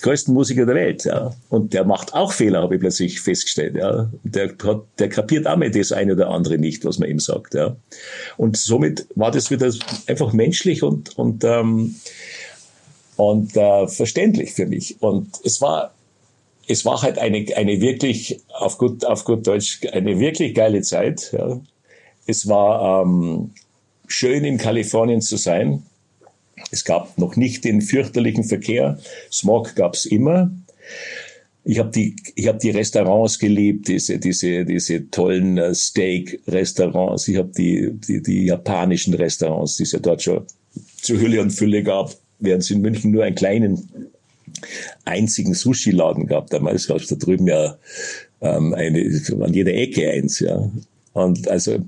[0.00, 1.34] größten Musiker der Welt, ja.
[1.48, 4.10] Und der macht auch Fehler, habe ich plötzlich festgestellt, ja.
[4.24, 7.54] Der, hat, der kapiert auch mal das eine oder andere nicht, was man ihm sagt,
[7.54, 7.76] ja.
[8.36, 9.72] Und somit war das wieder
[10.06, 11.96] einfach menschlich und, und, ähm,
[13.16, 14.96] und äh, verständlich für mich.
[15.00, 15.92] Und es war,
[16.70, 21.32] es war halt eine, eine wirklich, auf gut, auf gut Deutsch, eine wirklich geile Zeit,
[21.32, 21.60] ja.
[22.26, 23.50] Es war ähm,
[24.06, 25.82] schön in Kalifornien zu sein.
[26.70, 29.00] Es gab noch nicht den fürchterlichen Verkehr.
[29.32, 30.52] Smog gab es immer.
[31.64, 37.26] Ich habe die, ich habe die Restaurants geliebt, diese, diese, diese tollen äh, Steak-Restaurants.
[37.26, 40.46] Ich habe die, die, die japanischen Restaurants, die es ja dort schon
[41.02, 44.09] zu Hülle und Fülle gab, während es in München nur einen kleinen
[45.04, 46.50] einzigen Sushi-Laden gab.
[46.50, 47.78] Damals gab es da drüben ja
[48.40, 49.00] ähm, eine,
[49.40, 50.70] an jeder Ecke eins, ja.
[51.12, 51.78] Und also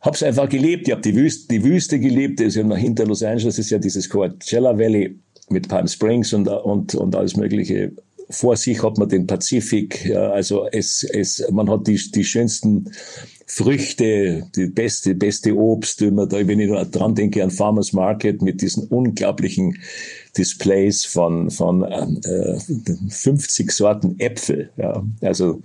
[0.00, 0.88] hab's einfach gelebt.
[0.88, 2.40] Ich habe die Wüste, die Wüste gelebt.
[2.40, 5.16] Ja hinter Los Angeles ist ja dieses Coachella Valley
[5.48, 7.92] mit Palm Springs und, und, und alles Mögliche.
[8.30, 10.06] Vor sich hat man den Pazifik.
[10.06, 12.90] Ja, also es, es, man hat die, die schönsten
[13.46, 18.62] Früchte, die beste, beste Obst, immer da, wenn ich dran denke an Farmers Market mit
[18.62, 19.76] diesen unglaublichen
[20.36, 22.58] Displays von, von äh,
[23.08, 24.70] 50 Sorten Äpfel.
[24.76, 25.02] Ja.
[25.20, 25.62] Also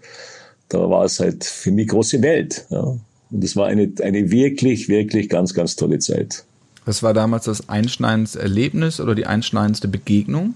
[0.70, 2.66] da war es halt für mich große Welt.
[2.70, 2.98] Ja.
[3.30, 6.44] Und es war eine, eine wirklich, wirklich ganz, ganz tolle Zeit.
[6.86, 10.56] Was war damals das einschneidendste Erlebnis oder die einschneidendste Begegnung?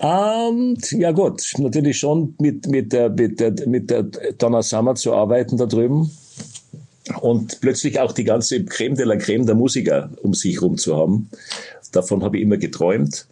[0.00, 4.02] Ähm, ja gut, natürlich schon mit, mit, der, mit, der, mit der
[4.38, 6.10] Donna Summer zu arbeiten da drüben
[7.20, 10.96] und plötzlich auch die ganze Creme de la Creme der Musiker um sich herum zu
[10.96, 11.30] haben.
[11.92, 13.26] Davon habe ich immer geträumt.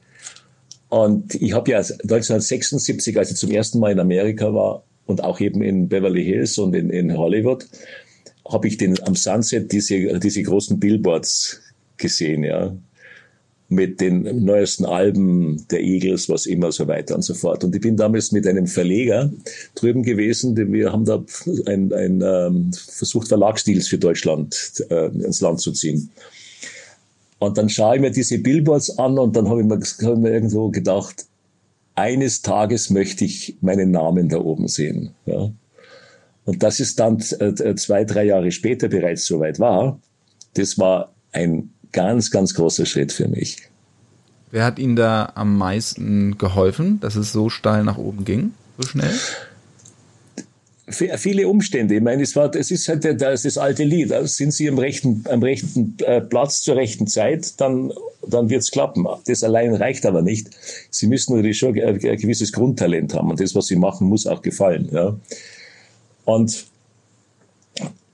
[0.88, 5.40] Und ich habe ja 1976, als ich zum ersten Mal in Amerika war, und auch
[5.40, 7.66] eben in Beverly Hills und in, in Hollywood
[8.48, 11.60] habe ich den am Sunset diese, diese großen Billboards
[11.98, 12.74] gesehen, ja,
[13.68, 17.62] mit den neuesten Alben der Eagles, was immer so weiter und so fort.
[17.62, 19.30] Und ich bin damals mit einem Verleger
[19.76, 21.22] drüben gewesen, wir haben da
[21.66, 26.10] ein, ein ähm, versucht, Verlagsdeals für Deutschland äh, ins Land zu ziehen.
[27.40, 30.18] Und dann schaue ich mir diese Billboards an und dann habe ich, mir, hab ich
[30.18, 31.24] mir irgendwo gedacht,
[31.94, 35.14] eines Tages möchte ich meinen Namen da oben sehen.
[35.24, 35.50] Ja.
[36.44, 39.98] Und dass es dann äh, zwei, drei Jahre später bereits soweit war,
[40.54, 43.56] das war ein ganz, ganz großer Schritt für mich.
[44.50, 48.86] Wer hat Ihnen da am meisten geholfen, dass es so steil nach oben ging, so
[48.86, 49.14] schnell?
[50.90, 51.96] Viele Umstände.
[51.96, 54.12] Ich meine, es war, es ist halt das, das alte Lied.
[54.12, 57.92] Also sind Sie am rechten, am rechten äh, Platz zur rechten Zeit, dann,
[58.26, 59.06] dann wird's klappen.
[59.26, 60.48] Das allein reicht aber nicht.
[60.90, 64.42] Sie müssen natürlich schon ein, gewisses Grundtalent haben und das, was Sie machen, muss auch
[64.42, 64.88] gefallen.
[64.92, 65.16] Ja.
[66.24, 66.66] Und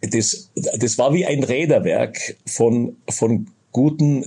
[0.01, 4.25] das, das war wie ein Räderwerk von, von guten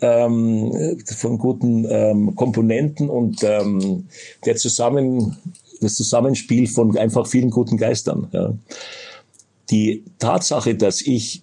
[0.00, 4.06] ähm, von guten ähm, Komponenten und ähm,
[4.44, 5.36] der zusammen
[5.80, 8.28] das Zusammenspiel von einfach vielen guten Geistern.
[8.32, 8.54] Ja.
[9.70, 11.42] Die Tatsache, dass ich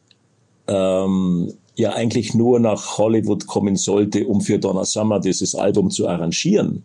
[0.68, 6.08] ähm, ja eigentlich nur nach Hollywood kommen sollte, um für Donna Summer dieses Album zu
[6.08, 6.84] arrangieren,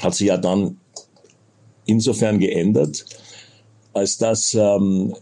[0.00, 0.78] hat sich ja dann
[1.86, 3.04] insofern geändert,
[3.92, 5.14] als dass ähm,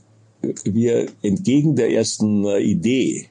[0.65, 3.29] wir entgegen der ersten äh, Idee,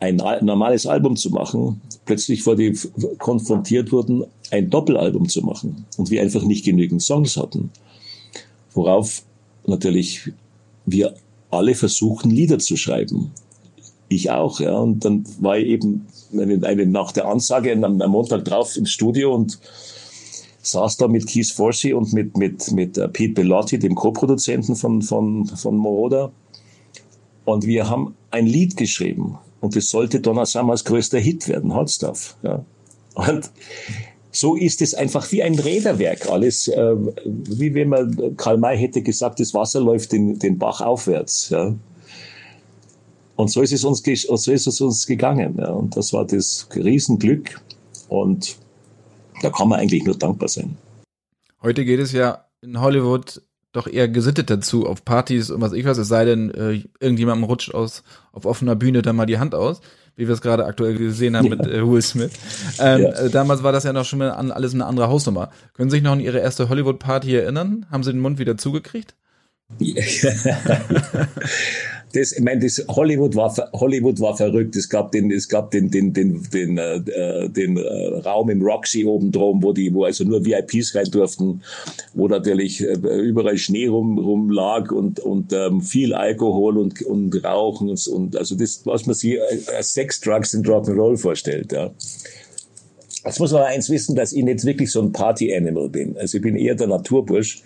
[0.00, 2.78] ein normales Album zu machen, plötzlich vor die
[3.18, 7.70] konfrontiert wurden, ein Doppelalbum zu machen und wir einfach nicht genügend Songs hatten.
[8.72, 9.22] Worauf
[9.66, 10.32] natürlich
[10.86, 11.14] wir
[11.50, 13.32] alle versuchen, Lieder zu schreiben.
[14.08, 14.78] Ich auch, ja.
[14.78, 18.86] Und dann war ich eben eine, eine, nach der Ansage am, am Montag drauf im
[18.86, 19.58] Studio und
[20.62, 25.02] saß da mit Keith Forsey und mit, mit, mit uh, Pete Bellotti, dem Co-Produzenten von,
[25.02, 26.32] von, von Moroder.
[27.44, 29.38] Und wir haben ein Lied geschrieben.
[29.60, 32.36] Und es sollte Donna Summers größter Hit werden, Hot Stuff.
[32.42, 32.64] Ja.
[33.14, 33.50] Und
[34.30, 36.94] so ist es einfach wie ein Räderwerk alles, äh,
[37.24, 41.48] wie wenn man Karl May hätte gesagt, das Wasser läuft den, den Bach aufwärts.
[41.50, 41.74] Ja.
[43.36, 45.56] Und so ist es uns, so ist es uns gegangen.
[45.58, 45.70] Ja.
[45.70, 47.60] Und das war das Riesenglück.
[48.08, 48.56] Und
[49.42, 50.76] da kann man eigentlich nur dankbar sein.
[51.62, 55.84] Heute geht es ja in Hollywood doch eher gesittet dazu auf Partys und was ich
[55.84, 58.02] weiß, es sei denn, äh, irgendjemandem rutscht aus
[58.32, 59.80] auf offener Bühne dann mal die Hand aus
[60.18, 61.54] wie wir es gerade aktuell gesehen haben ja.
[61.54, 62.32] mit äh, Will Smith.
[62.80, 63.10] Ähm, ja.
[63.10, 65.50] äh, damals war das ja noch schon mal an, alles eine andere Hausnummer.
[65.74, 67.86] Können Sie sich noch an Ihre erste Hollywood-Party erinnern?
[67.88, 69.14] Haben Sie den Mund wieder zugekriegt?
[72.12, 74.76] Das, ich meine, das Hollywood war Hollywood war verrückt.
[74.76, 79.04] Es gab den, es gab den, den, den, den, äh, den äh, Raum im Roxy
[79.04, 81.62] oben drum, wo die, wo also nur VIPs rein durften,
[82.14, 87.44] wo natürlich äh, überall Schnee rum, rum lag und und ähm, viel Alkohol und und
[87.44, 89.38] Rauchen und, und also das, was man sich
[89.76, 91.90] als Sex, Drugs und Rock'n'Roll vorstellt, ja.
[93.24, 96.16] Jetzt muss man eins wissen, dass ich nicht wirklich so ein Party-Animal bin.
[96.16, 97.62] Also ich bin eher der Naturbursch.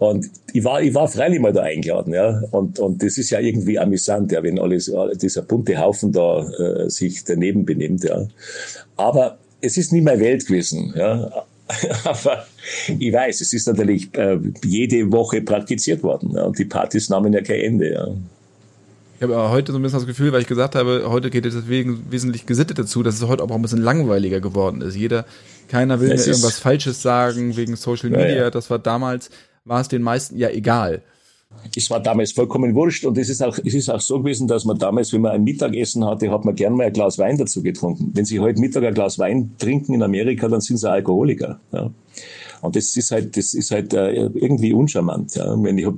[0.00, 2.42] Und ich war, ich war freilich mal da eingeladen, ja.
[2.52, 6.88] Und, und das ist ja irgendwie amüsant, ja, wenn alles, dieser bunte Haufen da äh,
[6.88, 8.26] sich daneben benimmt, ja.
[8.96, 11.44] Aber es ist nie meine Welt gewesen, ja.
[12.04, 12.46] Aber
[12.98, 16.32] ich weiß, es ist natürlich äh, jede Woche praktiziert worden.
[16.34, 16.44] Ja.
[16.44, 18.08] Und die Partys nahmen ja kein Ende, ja.
[19.18, 21.44] Ich habe aber heute so ein bisschen das Gefühl, weil ich gesagt habe, heute geht
[21.44, 24.96] es deswegen wesentlich gesittet dazu, dass es heute auch ein bisschen langweiliger geworden ist.
[24.96, 25.26] Jeder,
[25.68, 28.28] keiner will mehr irgendwas Falsches sagen wegen Social Media.
[28.28, 28.50] Ja, ja.
[28.50, 29.28] Das war damals,
[29.64, 31.02] war es den meisten ja egal.
[31.74, 34.64] Es war damals vollkommen wurscht und es ist auch, es ist auch so gewesen, dass
[34.64, 37.62] man damals, wenn man ein Mittagessen hatte, hat man gern mal ein Glas Wein dazu
[37.62, 38.12] getrunken.
[38.14, 41.60] Wenn Sie heute Mittag ein Glas Wein trinken in Amerika, dann sind Sie Alkoholiker.
[41.72, 41.90] Ja.
[42.62, 45.34] Und das ist halt, das ist halt äh, irgendwie uncharmant.
[45.34, 45.60] Ja.
[45.60, 45.94] Wenn ich hab,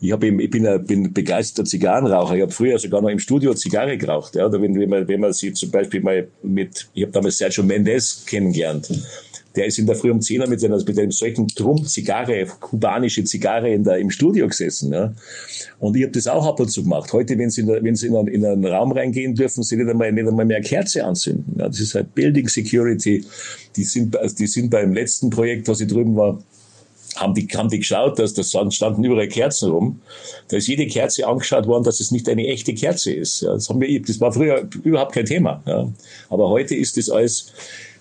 [0.00, 2.36] ich, hab, ich bin, ein, begeisterter Zigarrenraucher.
[2.36, 4.36] Ich habe früher sogar noch im Studio Zigarre geraucht.
[4.36, 7.38] Ja, oder wenn, wenn, man, wenn man sie zum Beispiel mal mit, ich habe damals
[7.38, 8.88] Sergio Mendes kennengelernt.
[9.56, 12.46] Der ist in der Früh um 10 Uhr mit, seiner, mit einem solchen Drum Zigarre,
[12.60, 14.92] kubanische Zigarre in der, im Studio gesessen.
[14.92, 15.12] Ja.
[15.78, 17.12] Und ich habe das auch ab und zu gemacht.
[17.12, 19.88] Heute, wenn Sie, in, wenn Sie in, einen, in einen Raum reingehen, dürfen Sie nicht
[19.88, 21.54] einmal, nicht einmal mehr Kerze anzünden.
[21.58, 21.68] Ja.
[21.68, 23.24] Das ist halt Building Security.
[23.76, 26.42] Die sind, die sind beim letzten Projekt, was ich drüben war,
[27.16, 30.00] haben die, haben die geschaut, dass das standen überall Kerzen rum.
[30.48, 33.42] Da ist jede Kerze angeschaut worden, dass es nicht eine echte Kerze ist.
[33.42, 35.62] Ja, das, haben wir, das war früher überhaupt kein Thema.
[35.66, 35.88] Ja.
[36.28, 37.52] Aber heute ist das alles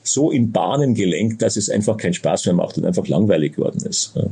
[0.04, 3.82] so in Bahnen gelenkt, dass es einfach keinen Spaß mehr macht und einfach langweilig geworden
[3.86, 4.12] ist.
[4.16, 4.26] Ja.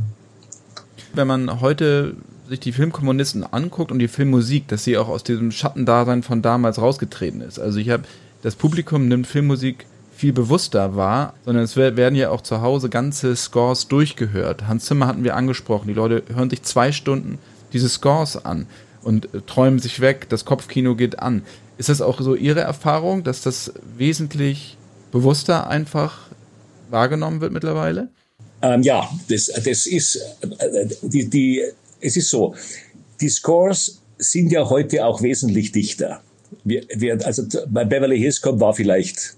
[1.13, 2.15] Wenn man heute
[2.49, 6.79] sich die Filmkommunisten anguckt und die Filmmusik, dass sie auch aus diesem Schattendasein von damals
[6.79, 7.59] rausgetreten ist.
[7.59, 8.03] Also ich habe,
[8.41, 13.35] das Publikum nimmt Filmmusik viel bewusster wahr, sondern es werden ja auch zu Hause ganze
[13.35, 14.67] Scores durchgehört.
[14.67, 15.87] Hans Zimmer hatten wir angesprochen.
[15.87, 17.39] Die Leute hören sich zwei Stunden
[17.73, 18.67] diese Scores an
[19.01, 20.27] und äh, träumen sich weg.
[20.29, 21.43] Das Kopfkino geht an.
[21.77, 24.77] Ist das auch so Ihre Erfahrung, dass das wesentlich
[25.11, 26.27] bewusster einfach
[26.89, 28.09] wahrgenommen wird mittlerweile?
[28.61, 31.63] Ähm, ja, das, das ist, äh, die, die,
[31.99, 32.55] es ist so,
[33.19, 36.21] die Scores sind ja heute auch wesentlich dichter.
[36.63, 39.35] Wir, wir, also bei Beverly Hills Cop war vielleicht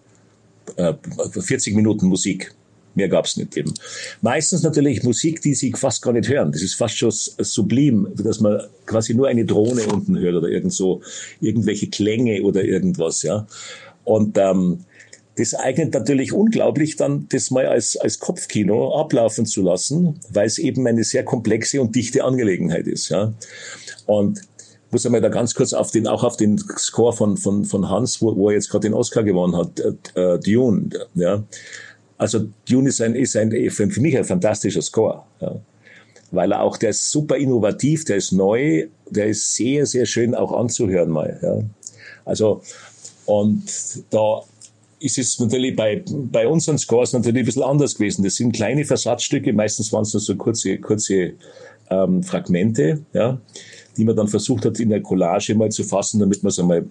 [0.75, 2.53] 40 äh, Minuten Musik.
[2.95, 3.73] Mehr gab's nicht eben.
[4.21, 6.51] Meistens natürlich Musik, die Sie fast gar nicht hören.
[6.51, 10.73] Das ist fast schon sublim, dass man quasi nur eine Drohne unten hört oder irgend
[10.73, 11.01] so,
[11.41, 13.47] irgendwelche Klänge oder irgendwas, ja.
[14.03, 14.85] Und ähm,
[15.35, 20.59] das eignet natürlich unglaublich, dann das mal als, als Kopfkino ablaufen zu lassen, weil es
[20.59, 23.33] eben eine sehr komplexe und dichte Angelegenheit ist, ja.
[24.05, 24.41] Und
[24.91, 28.21] muss einmal da ganz kurz auf den, auch auf den Score von, von, von Hans,
[28.21, 31.43] wo, wo er jetzt gerade den Oscar gewonnen hat, äh, äh Dune, ja.
[32.17, 35.55] Also Dune ist ein, ist ein, für, mich ein fantastischer Score, ja.
[36.29, 40.35] Weil er auch, der ist super innovativ, der ist neu, der ist sehr, sehr schön
[40.35, 41.59] auch anzuhören mal, ja.
[42.25, 42.61] Also,
[43.25, 43.63] und
[44.11, 44.43] da
[45.03, 48.23] ist es natürlich bei, bei unseren Scores natürlich ein bisschen anders gewesen.
[48.23, 51.33] Das sind kleine Versatzstücke, meistens waren es nur so kurze, kurze
[51.89, 53.39] ähm, Fragmente, ja
[53.97, 56.85] die man dann versucht hat, in der Collage mal zu fassen, damit man es einmal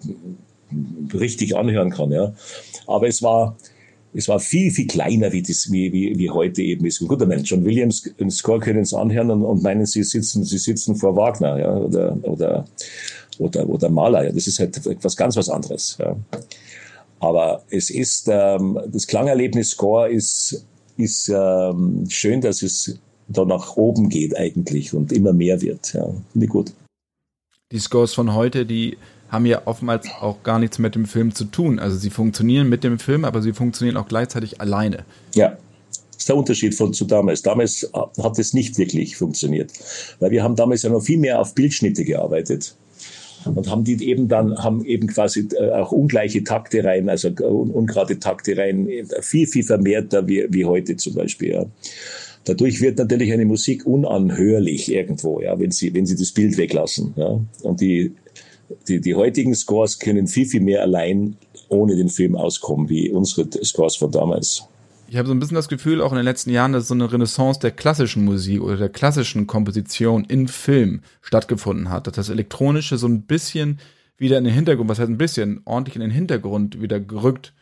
[1.12, 2.10] richtig anhören kann.
[2.10, 2.34] Ja.
[2.86, 3.56] Aber es war,
[4.14, 7.06] es war viel, viel kleiner, wie, das, wie, wie, wie heute eben ist.
[7.06, 10.58] Gut, Mensch, John Williams im Score können es anhören und, und meinen, sie sitzen, sie
[10.58, 12.64] sitzen vor Wagner ja, oder, oder,
[13.38, 14.24] oder, oder Maler.
[14.24, 14.32] Ja.
[14.32, 15.96] Das ist halt etwas ganz was anderes.
[15.98, 16.16] Ja.
[17.22, 20.66] Aber es ist, ähm, das Klangerlebnis Score ist,
[20.98, 25.94] ist ähm, schön, dass es da nach oben geht eigentlich und immer mehr wird.
[25.94, 26.04] Ja.
[26.32, 26.72] Finde ich gut
[27.72, 28.98] die Scores von heute, die
[29.30, 31.78] haben ja oftmals auch gar nichts mit dem Film zu tun.
[31.78, 35.04] Also sie funktionieren mit dem Film, aber sie funktionieren auch gleichzeitig alleine.
[35.34, 35.56] Ja,
[35.88, 37.40] das ist der Unterschied von zu damals.
[37.40, 39.72] Damals hat es nicht wirklich funktioniert,
[40.20, 42.76] weil wir haben damals ja noch viel mehr auf Bildschnitte gearbeitet
[43.44, 48.18] und haben die eben dann haben eben quasi äh, auch ungleiche Takte rein, also ungerade
[48.18, 48.88] Takte rein,
[49.20, 51.52] viel viel vermehrter wie, wie heute zum Beispiel.
[51.52, 51.66] Ja.
[52.44, 57.14] Dadurch wird natürlich eine Musik unanhörlich irgendwo, ja, wenn sie, wenn sie das Bild weglassen.
[57.16, 57.40] Ja.
[57.62, 58.12] Und die,
[58.88, 61.36] die, die heutigen Scores können viel, viel mehr allein
[61.68, 64.64] ohne den Film auskommen, wie unsere Scores von damals.
[65.12, 67.12] Ich habe so ein bisschen das Gefühl, auch in den letzten Jahren, dass so eine
[67.12, 72.06] Renaissance der klassischen Musik oder der klassischen Komposition in Film stattgefunden hat.
[72.06, 73.78] Dass das Elektronische so ein bisschen
[74.16, 77.52] wieder in den Hintergrund, was heißt ein bisschen, ordentlich in den Hintergrund wieder gerückt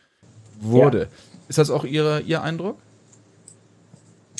[0.61, 0.99] wurde.
[0.99, 1.07] Ja.
[1.49, 2.77] Ist das auch Ihre, Ihr Eindruck?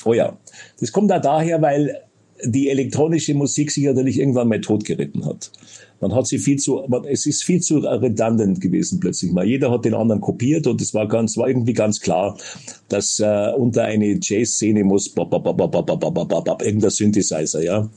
[0.06, 0.38] Oh ja,
[0.80, 1.94] das kommt da daher, weil
[2.44, 5.50] die elektronische Musik sich natürlich irgendwann mal totgeritten hat.
[6.02, 9.46] Man hat sie viel zu, es ist viel zu redundant gewesen plötzlich mal.
[9.46, 12.36] Jeder hat den anderen kopiert und es war ganz, war irgendwie ganz klar,
[12.88, 16.90] dass äh, unter eine Jazz-Szene muss bop, bop, bop, bop, bop, bop, bop, bop, irgendein
[16.90, 17.88] Synthesizer, ja.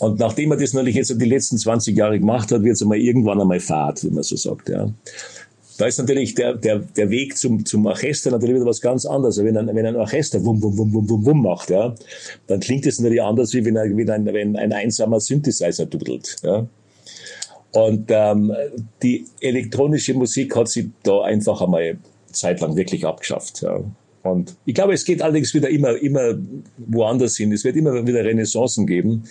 [0.00, 2.98] Und nachdem er das natürlich jetzt die letzten 20 Jahre gemacht hat, wird es einmal
[2.98, 4.92] irgendwann einmal fad, wie man so sagt, ja.
[5.78, 9.42] Da ist natürlich der, der, der Weg zum, zum Orchester natürlich wieder was ganz anderes.
[9.42, 11.94] Wenn ein, wenn ein Orchester wum, wum, wum, wum, wum, wum macht, ja,
[12.46, 16.36] dann klingt es natürlich anders, wie wenn ein, wenn ein, einsamer Synthesizer dudelt.
[16.42, 16.66] Ja.
[17.72, 18.52] Und ähm,
[19.02, 21.98] die elektronische Musik hat sie da einfach einmal
[22.32, 23.62] zeitlang wirklich abgeschafft.
[23.62, 23.80] Ja.
[24.22, 26.36] Und ich glaube, es geht allerdings wieder immer, immer
[26.78, 27.52] woanders hin.
[27.52, 29.24] Es wird immer wieder Renaissancen geben.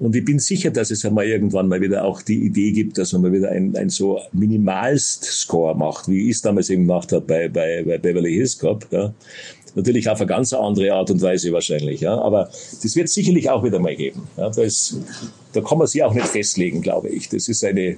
[0.00, 3.12] Und ich bin sicher, dass es einmal irgendwann mal wieder auch die Idee gibt, dass
[3.12, 7.24] man mal wieder ein, ein so Minimalst-Score macht, wie ich es damals eben gemacht habe
[7.26, 8.86] bei, bei, bei Beverly Hills Cop.
[8.92, 9.12] Ja.
[9.74, 12.00] Natürlich auf eine ganz andere Art und Weise wahrscheinlich.
[12.00, 12.16] Ja.
[12.16, 12.48] Aber
[12.82, 14.28] das wird sicherlich auch wieder mal geben.
[14.36, 14.50] Ja.
[14.50, 14.96] Da, ist,
[15.52, 17.28] da kann man sich auch nicht festlegen, glaube ich.
[17.28, 17.96] Das ist eine,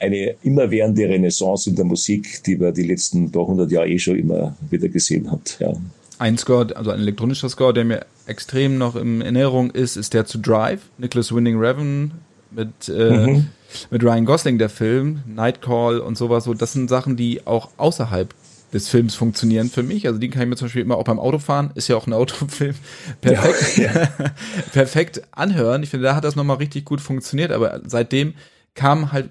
[0.00, 4.18] eine immerwährende Renaissance in der Musik, die man die letzten paar hundert Jahre eh schon
[4.18, 5.56] immer wieder gesehen hat.
[5.60, 5.72] Ja.
[6.18, 10.26] Ein Score, also ein elektronischer Score, der mir extrem noch in Erinnerung ist, ist der
[10.26, 12.12] zu Drive, Nicholas Winning Revan
[12.50, 13.46] mit, äh, mhm.
[13.90, 16.44] mit Ryan Gosling, der Film, Nightcall und sowas.
[16.44, 18.34] So, das sind Sachen, die auch außerhalb
[18.72, 20.06] des Films funktionieren für mich.
[20.06, 22.12] Also die kann ich mir zum Beispiel immer auch beim Autofahren, ist ja auch ein
[22.14, 22.74] Autofilm,
[23.20, 24.08] perfekt, ja, ja.
[24.72, 25.82] perfekt anhören.
[25.82, 28.34] Ich finde, da hat das nochmal richtig gut funktioniert, aber seitdem
[28.74, 29.30] kam halt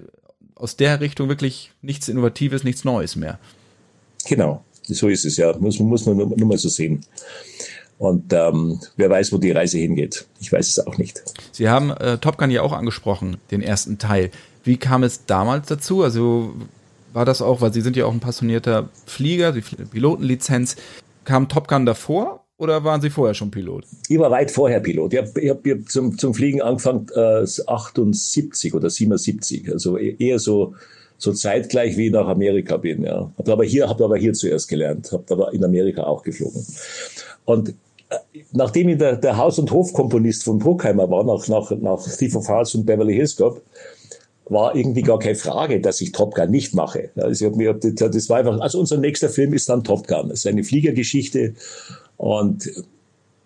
[0.54, 3.38] aus der Richtung wirklich nichts Innovatives, nichts Neues mehr.
[4.28, 5.56] Genau, so ist es ja.
[5.58, 7.04] Muss, muss man nur, nur mal so sehen.
[8.02, 10.26] Und ähm, wer weiß, wo die Reise hingeht.
[10.40, 11.22] Ich weiß es auch nicht.
[11.52, 14.32] Sie haben äh, Top Gun ja auch angesprochen, den ersten Teil.
[14.64, 16.02] Wie kam es damals dazu?
[16.02, 16.52] Also
[17.12, 20.74] war das auch, weil Sie sind ja auch ein passionierter Flieger, die Pilotenlizenz.
[21.22, 23.84] Kam Top Gun davor oder waren Sie vorher schon Pilot?
[24.08, 25.12] Ich war weit vorher Pilot.
[25.12, 29.70] Ich habe hab, hab zum, zum Fliegen angefangen äh, 78 oder 77.
[29.70, 30.74] Also e-, eher so
[31.18, 33.04] so zeitgleich wie ich nach Amerika bin.
[33.04, 33.30] Ja.
[33.38, 36.66] Hab aber hier, habe aber hier zuerst gelernt, habe aber in Amerika auch geflogen.
[37.44, 37.74] Und
[38.52, 42.48] nachdem ich der, der Haus- und Hofkomponist von Bruckheimer war, nach, nach, nach Thief of
[42.48, 43.62] Hearts und Beverly Hills Cop,
[44.46, 47.10] war irgendwie gar keine Frage, dass ich Top Gun nicht mache.
[47.16, 50.30] Also ich hab mir, das war einfach, also unser nächster Film ist dann Top Gun.
[50.30, 51.54] Es ist eine Fliegergeschichte
[52.16, 52.70] und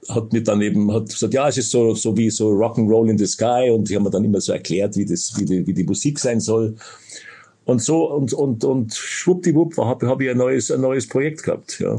[0.09, 3.19] hat mir dann eben hat gesagt, ja, es ist so, so wie so Rock'n'Roll in
[3.19, 5.75] the Sky und die haben mir dann immer so erklärt, wie das, wie die, wie
[5.75, 6.77] die Musik sein soll.
[7.65, 11.81] Und so, und, und, und schwuppdiwupp habe hab ich ein neues, ein neues Projekt gehabt,
[11.81, 11.99] ja.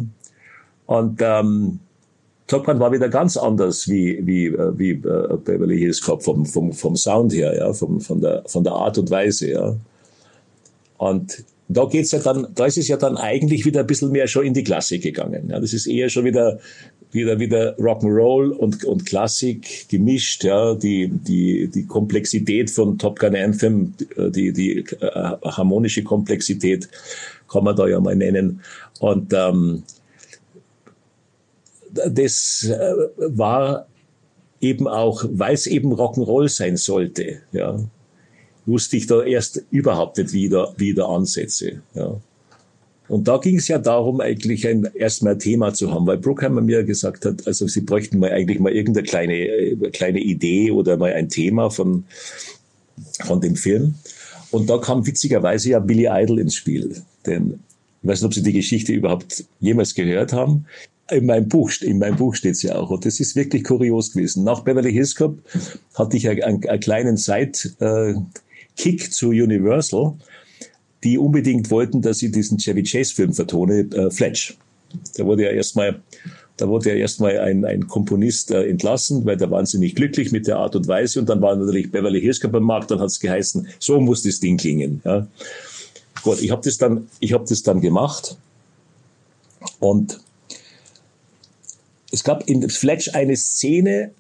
[0.86, 1.80] Und, ähm,
[2.48, 6.46] Top Gun war wieder ganz anders wie, wie, äh, wie äh, Beverly Hills Cop vom,
[6.46, 9.76] vom, vom Sound her, ja, vom, von, der, von der Art und Weise, ja.
[10.98, 14.28] Und da geht's ja dann, da ist es ja dann eigentlich wieder ein bisschen mehr
[14.28, 15.50] schon in die Klassik gegangen.
[15.50, 16.60] Ja, das ist eher schon wieder,
[17.12, 23.36] wieder, wieder Rock'n'Roll und, und Klassik gemischt, ja, die, die, die Komplexität von Top Gun
[23.36, 25.12] Anthem, die, die äh,
[25.44, 26.88] harmonische Komplexität
[27.50, 28.62] kann man da ja mal nennen.
[29.00, 29.84] Und, ähm,
[32.10, 33.88] das äh, war
[34.62, 37.80] eben auch, weil es eben Rock'n'Roll sein sollte, ja,
[38.66, 42.20] wusste ich da erst überhaupt nicht wieder, wieder Ansätze, ja.
[43.10, 46.60] Und da ging es ja darum, eigentlich ein, erstmal ein Thema zu haben, weil Bruckheimer
[46.60, 50.98] mir gesagt hat, also sie bräuchten mal eigentlich mal irgendeine kleine, äh, kleine Idee oder
[50.98, 52.04] mal ein Thema von,
[53.26, 53.96] von dem Film.
[54.52, 57.02] Und da kam witzigerweise ja Billy Idol ins Spiel.
[57.26, 57.60] Denn
[58.08, 60.66] ich weiß nicht, ob Sie die Geschichte überhaupt jemals gehört haben.
[61.12, 62.90] In meinem Buch, in meinem Buch steht ja auch.
[62.90, 64.46] Und das ist wirklich kurios gewesen.
[64.46, 65.38] Nach Beverly Hills Cop
[65.96, 70.14] hatte ich einen, einen kleinen Side-Kick zu Universal,
[71.04, 74.58] die unbedingt wollten, dass ich diesen Chevy Chase Film vertone, äh, Fletch.
[75.18, 76.02] Da wurde ja erstmal,
[76.56, 80.60] da wurde ja erstmal ein, ein Komponist äh, entlassen, weil der wahnsinnig glücklich mit der
[80.60, 81.20] Art und Weise.
[81.20, 84.24] Und dann war natürlich Beverly Hills Cop am Markt, dann hat es geheißen, so muss
[84.24, 85.02] das Ding klingen.
[85.04, 85.28] Ja.
[86.24, 88.38] Gut, ich habe das dann, ich habe das dann gemacht
[89.80, 90.20] und
[92.12, 94.12] es gab in Fletch eine Szene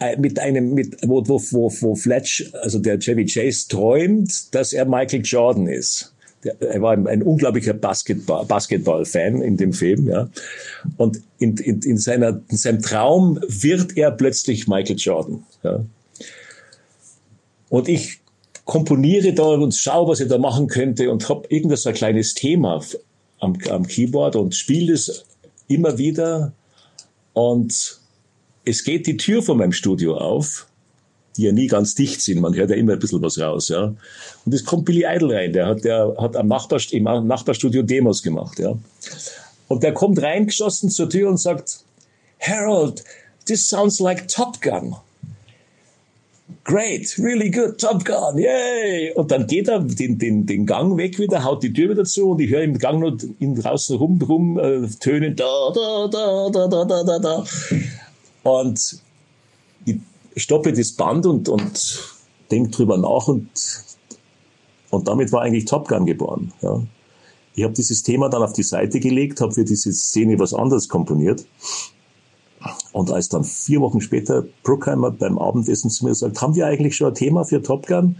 [0.00, 4.72] äh, mit einem, mit, wo, wo, wo, wo Fletch, also der Chevy Chase, träumt, dass
[4.72, 6.12] er Michael Jordan ist.
[6.44, 10.28] Der, er war ein, ein unglaublicher Basketball, Basketball-Fan in dem Film, ja.
[10.96, 15.84] Und in, in, in, seiner, in seinem Traum wird er plötzlich Michael Jordan, ja.
[17.68, 18.21] Und ich
[18.72, 22.32] komponiere da und schaue, was ich da machen könnte und habe irgendein so ein kleines
[22.32, 22.82] Thema
[23.38, 25.26] am, am Keyboard und spiele es
[25.68, 26.54] immer wieder
[27.34, 28.00] und
[28.64, 30.66] es geht die Tür von meinem Studio auf,
[31.36, 32.40] die ja nie ganz dicht sind.
[32.40, 33.94] Man hört ja immer ein bisschen was raus, ja.
[34.46, 35.52] Und es kommt Billy Idol rein.
[35.52, 38.78] Der hat, der hat am Nachbarst im Nachbarstudio Demos gemacht, ja.
[39.68, 41.80] Und der kommt reingeschossen zur Tür und sagt,
[42.40, 43.04] Harold,
[43.44, 44.96] this sounds like Top Gun.
[46.64, 49.12] Great, really good, Top Gun, yay!
[49.14, 52.30] Und dann geht er den, den, den Gang weg wieder, haut die Tür wieder zu
[52.30, 56.50] und ich höre im Gang nur in, draußen rum, rum äh, tönen, da, da, da,
[56.50, 57.44] da, da, da, da, da.
[58.44, 59.02] Und
[59.84, 60.00] ich
[60.36, 62.16] stoppe das Band und, und
[62.50, 63.50] denke drüber nach und,
[64.90, 66.52] und damit war eigentlich Top Gun geboren.
[66.60, 66.80] Ja.
[67.54, 70.88] Ich habe dieses Thema dann auf die Seite gelegt, habe für diese Szene was anderes
[70.88, 71.44] komponiert.
[72.92, 76.96] Und als dann vier Wochen später Bruckheimer beim Abendessen zu mir sagt, haben wir eigentlich
[76.96, 78.16] schon ein Thema für Top Gun?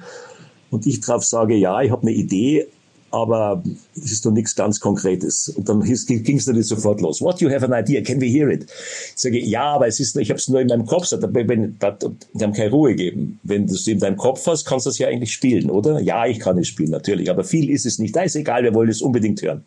[0.70, 2.66] Und ich drauf sage, ja, ich habe eine Idee,
[3.10, 3.62] aber
[3.94, 5.50] es ist doch nichts ganz Konkretes.
[5.50, 7.20] Und dann ging es natürlich sofort los.
[7.20, 8.00] What, you have an idea?
[8.00, 8.64] Can we hear it?
[8.64, 11.12] Ich sage, ja, aber es ist, ich habe es nur in meinem Kopf.
[11.12, 13.38] Wenn, die haben keine Ruhe gegeben.
[13.42, 16.00] Wenn du es in deinem Kopf hast, kannst du es ja eigentlich spielen, oder?
[16.00, 17.30] Ja, ich kann es spielen, natürlich.
[17.30, 18.16] Aber viel ist es nicht.
[18.16, 19.64] Da ist egal, wir wollen es unbedingt hören.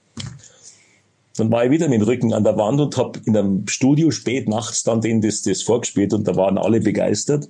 [1.38, 4.12] Dann war ich wieder mit dem Rücken an der Wand und habe in einem Studio
[4.12, 7.50] spät nachts dann denen das, das vorgespielt und da waren alle begeistert.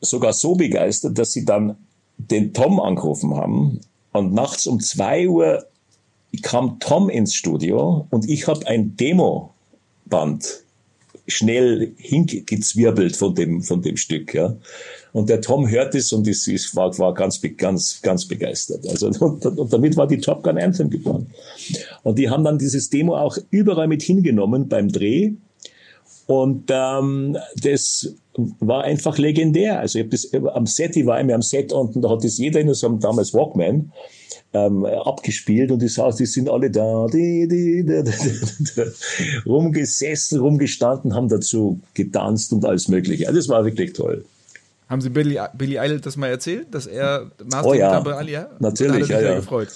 [0.00, 1.76] Sogar so begeistert, dass sie dann
[2.18, 3.80] den Tom angerufen haben
[4.12, 5.66] und nachts um zwei Uhr
[6.42, 10.64] kam Tom ins Studio und ich habe ein Demoband
[11.28, 14.56] schnell hingezwirbelt von dem, von dem Stück, ja.
[15.12, 18.86] Und der Tom hört es und ist, ist, war, war ganz, ganz, ganz begeistert.
[18.88, 21.26] Also, und, und damit war die Top Gun Anthem geboren.
[22.02, 25.32] Und die haben dann dieses Demo auch überall mit hingenommen beim Dreh.
[26.26, 28.14] Und ähm, das
[28.60, 29.80] war einfach legendär.
[29.80, 32.38] Also ich habe das am Set, ich war immer am Set unten, da hat das
[32.38, 33.92] jeder in einem damals Walkman
[34.52, 41.14] ähm, abgespielt und die saß, die sind alle da, die, die, die, die, rumgesessen, rumgestanden,
[41.14, 43.26] haben dazu getanzt und alles Mögliche.
[43.26, 44.24] Also das war wirklich toll.
[44.88, 48.48] Haben Sie Billy, Billy Idol das mal erzählt, dass er Master oh ja, Ali, ja?
[48.60, 49.34] Natürlich, ja, ja.
[49.34, 49.68] gefreut.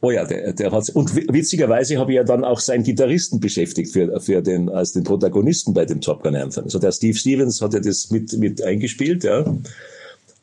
[0.00, 3.90] Oh ja, der, der hat und witzigerweise habe ich ja dann auch seinen Gitarristen beschäftigt
[3.90, 6.64] für, für den als den Protagonisten bei dem Top Gun Anthem.
[6.64, 9.46] Also der Steve Stevens hat ja das mit mit eingespielt, ja.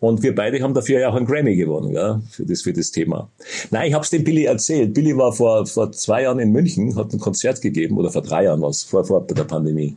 [0.01, 2.89] Und wir beide haben dafür ja auch einen Grammy gewonnen, ja, für das, für das
[2.89, 3.29] Thema.
[3.69, 4.95] Nein, ich habe es dem Billy erzählt.
[4.95, 8.45] Billy war vor, vor zwei Jahren in München, hat ein Konzert gegeben, oder vor drei
[8.45, 9.95] Jahren was, vor, vor der Pandemie.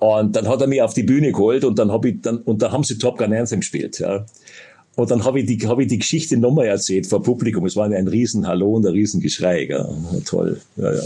[0.00, 2.60] Und dann hat er mich auf die Bühne geholt und dann habe ich dann, und
[2.60, 4.26] da haben sie Top Gun Anthem gespielt, ja.
[4.96, 7.64] Und dann habe ich, die, hab ich die Geschichte nochmal erzählt vor Publikum.
[7.64, 9.64] Es war ein riesen Hallo und ein riesen Geschrei.
[9.64, 9.88] Ja.
[10.26, 10.60] Toll.
[10.76, 11.02] Ja, ja.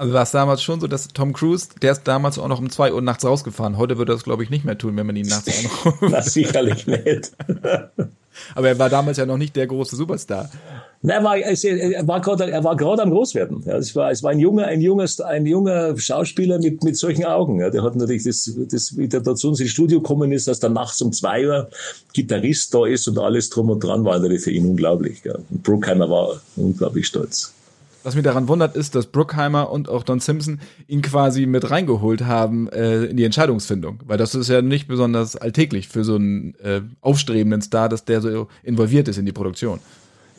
[0.00, 2.70] Also war es damals schon so, dass Tom Cruise, der ist damals auch noch um
[2.70, 3.76] zwei Uhr nachts rausgefahren.
[3.76, 5.98] Heute würde er das, glaube ich, nicht mehr tun, wenn man ihn nachts anruft.
[6.00, 7.32] Na, sicherlich nicht.
[8.54, 10.48] Aber er war damals ja noch nicht der große Superstar.
[11.02, 13.62] Nein, er war, er war gerade, er war gerade am Großwerden.
[13.66, 17.26] Ja, es war, es war ein junger, ein junger, ein junger Schauspieler mit, mit solchen
[17.26, 17.60] Augen.
[17.60, 20.70] Ja, der hat natürlich das, das, wie der dazu ins Studio gekommen ist, dass der
[20.70, 21.68] nachts um zwei Uhr
[22.14, 25.20] Gitarrist da ist und alles drum und dran war natürlich für ihn unglaublich.
[25.24, 25.34] Ja.
[25.34, 27.52] Und Bruckheimer war unglaublich stolz.
[28.02, 32.24] Was mich daran wundert, ist, dass Bruckheimer und auch Don Simpson ihn quasi mit reingeholt
[32.24, 34.00] haben äh, in die Entscheidungsfindung.
[34.06, 38.22] Weil das ist ja nicht besonders alltäglich für so einen äh, aufstrebenden Star, dass der
[38.22, 39.80] so involviert ist in die Produktion.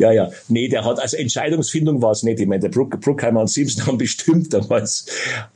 [0.01, 0.31] Ja, ja.
[0.47, 2.39] Nee, der hat, also Entscheidungsfindung war es nicht.
[2.39, 5.05] Ich meine, der Bruck, Bruckheimer und Simpson haben bestimmt damals.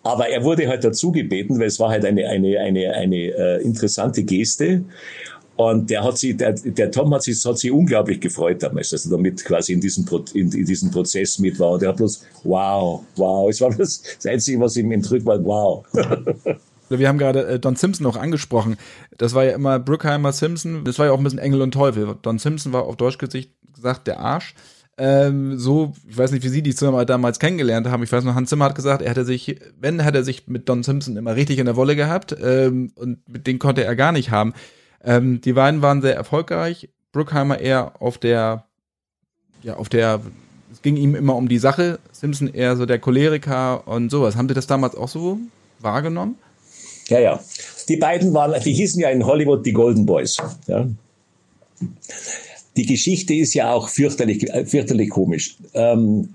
[0.03, 3.61] Aber er wurde halt dazu gebeten, weil es war halt eine, eine, eine, eine äh,
[3.63, 4.83] interessante Geste.
[5.57, 9.05] Und der hat sie, der, der Tom hat sich, hat sich unglaublich gefreut damals, dass
[9.05, 11.71] er damit quasi in diesem, in, in diesem Prozess mit war.
[11.71, 13.49] Und er hat bloß, wow, wow.
[13.49, 15.85] Es war das, das Einzige, was ihm entrückt war, wow.
[16.89, 18.77] Wir haben gerade äh, Don Simpson auch angesprochen.
[19.17, 20.83] Das war ja immer Bruckheimer Simpson.
[20.83, 22.15] Das war ja auch ein bisschen Engel und Teufel.
[22.21, 24.53] Don Simpson war auf Deutsch gesagt der Arsch.
[24.97, 28.03] Ähm, so, ich weiß nicht, wie Sie die Zimmer damals kennengelernt haben.
[28.03, 30.69] Ich weiß noch, Hans Zimmer hat gesagt, er hätte sich, wenn, hätte er sich mit
[30.69, 32.35] Don Simpson immer richtig in der Wolle gehabt.
[32.41, 34.53] Ähm, und mit denen konnte er gar nicht haben.
[35.05, 36.89] Ähm, die beiden waren sehr erfolgreich.
[37.11, 38.65] Bruckheimer eher auf der,
[39.61, 40.21] ja, auf der,
[40.73, 41.99] es ging ihm immer um die Sache.
[42.11, 44.35] Simpson eher so der Choleriker und sowas.
[44.35, 45.37] Haben Sie das damals auch so
[45.79, 46.37] wahrgenommen?
[47.07, 47.39] Ja, ja.
[47.87, 50.37] Die beiden waren, die hießen ja in Hollywood die Golden Boys.
[50.67, 50.87] Ja.
[52.75, 55.55] Die Geschichte ist ja auch fürchterlich, äh, fürchterlich komisch.
[55.73, 56.33] Ähm,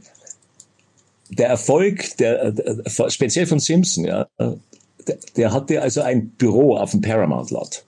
[1.29, 6.93] der Erfolg, der, der, speziell von Simpson, ja, der, der hatte also ein Büro auf
[6.93, 7.85] dem Paramount Lot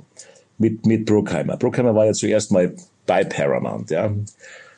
[0.63, 1.57] mit, mit Bruckheimer.
[1.57, 2.73] Bruckheimer war ja zuerst mal
[3.07, 4.15] bei Paramount, ja.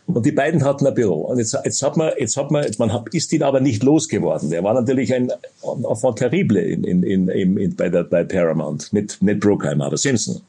[0.06, 1.22] Und die beiden hatten ein Büro.
[1.22, 4.50] Und jetzt, jetzt hat man, jetzt hat man, man hat, ist ihn aber nicht losgeworden.
[4.50, 5.30] Der war natürlich ein
[5.62, 8.92] Enfant terrible in, in, in, in, bei, der, bei Paramount.
[8.92, 10.40] Nicht, nicht Bruckheimer, aber Simpson.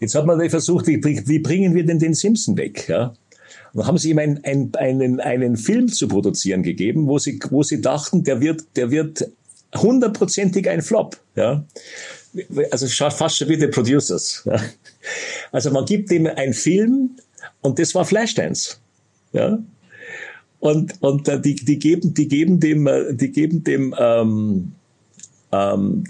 [0.00, 2.88] Jetzt hat man versucht, wie, wie bringen wir denn den Simpson weg?
[2.88, 3.14] Ja?
[3.74, 7.62] Dann haben sie ihm ein, ein, einen, einen Film zu produzieren gegeben, wo sie, wo
[7.62, 9.30] sie dachten, der wird, der wird
[9.76, 11.16] hundertprozentig ein Flop.
[11.36, 11.64] Ja?
[12.70, 14.48] Also fast schon wie die Producers.
[15.50, 17.10] Also man gibt ihm einen Film
[17.60, 18.76] und das war Flashdance.
[19.32, 19.58] Ja?
[20.60, 24.72] Und, und äh, die, die, geben, die geben dem, äh, die geben dem ähm,
[25.50, 26.04] ähm,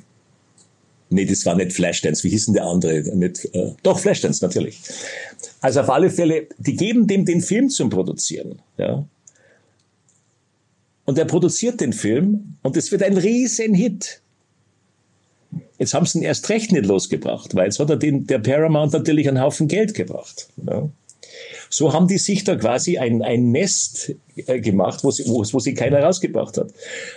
[1.12, 2.25] Nee, das war nicht Flashdance.
[2.25, 3.03] Wie hieß denn der andere?
[3.14, 4.81] Nicht, äh, doch, Flashdance, natürlich.
[5.61, 8.61] Also auf alle Fälle, die geben dem den Film zum Produzieren.
[8.79, 9.05] Ja?
[11.05, 14.22] Und er produziert den Film und es wird ein riesen Hit.
[15.83, 18.93] Jetzt haben sie ihn erst recht nicht losgebracht, weil jetzt hat er den, der Paramount
[18.93, 20.49] natürlich einen Haufen Geld gebracht.
[20.64, 20.89] Ja?
[21.70, 25.59] So haben die sich da quasi ein, ein Nest äh, gemacht, wo sie, wo, wo
[25.59, 26.72] sie keiner rausgebracht hat.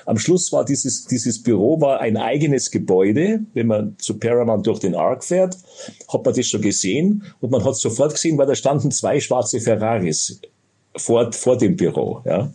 [0.08, 3.42] Am Schluss war dieses, dieses Büro war ein eigenes Gebäude.
[3.54, 5.56] Wenn man zu Paramount durch den Arc fährt,
[6.12, 9.62] hat man das schon gesehen und man hat sofort gesehen, weil da standen zwei schwarze
[9.62, 10.42] Ferraris
[10.98, 12.24] vor, vor dem Büro.
[12.26, 12.52] Ja.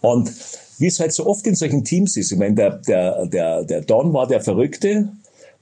[0.00, 0.32] Und
[0.78, 3.80] wie es halt so oft in solchen Teams ist, ich meine, der, der, der, der
[3.82, 5.08] Don war der Verrückte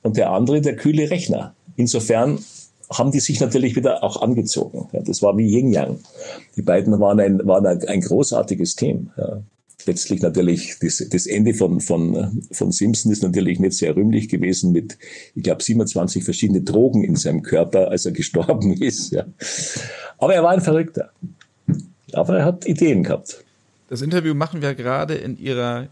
[0.03, 1.55] und der andere der kühle Rechner.
[1.77, 2.39] Insofern
[2.91, 4.89] haben die sich natürlich wieder auch angezogen.
[4.93, 5.99] Ja, das war wie Yin Yang.
[6.57, 9.11] Die beiden waren ein, waren ein, ein großartiges Team.
[9.17, 9.43] Ja.
[9.87, 14.73] Letztlich natürlich das, das Ende von, von, von Simpson ist natürlich nicht sehr rühmlich gewesen
[14.73, 14.97] mit,
[15.35, 19.12] ich glaube, 27 verschiedene Drogen in seinem Körper, als er gestorben ist.
[19.12, 19.25] Ja.
[20.19, 21.11] Aber er war ein Verrückter.
[22.12, 23.44] Aber er hat Ideen gehabt.
[23.89, 25.89] Das Interview machen wir gerade in ihrer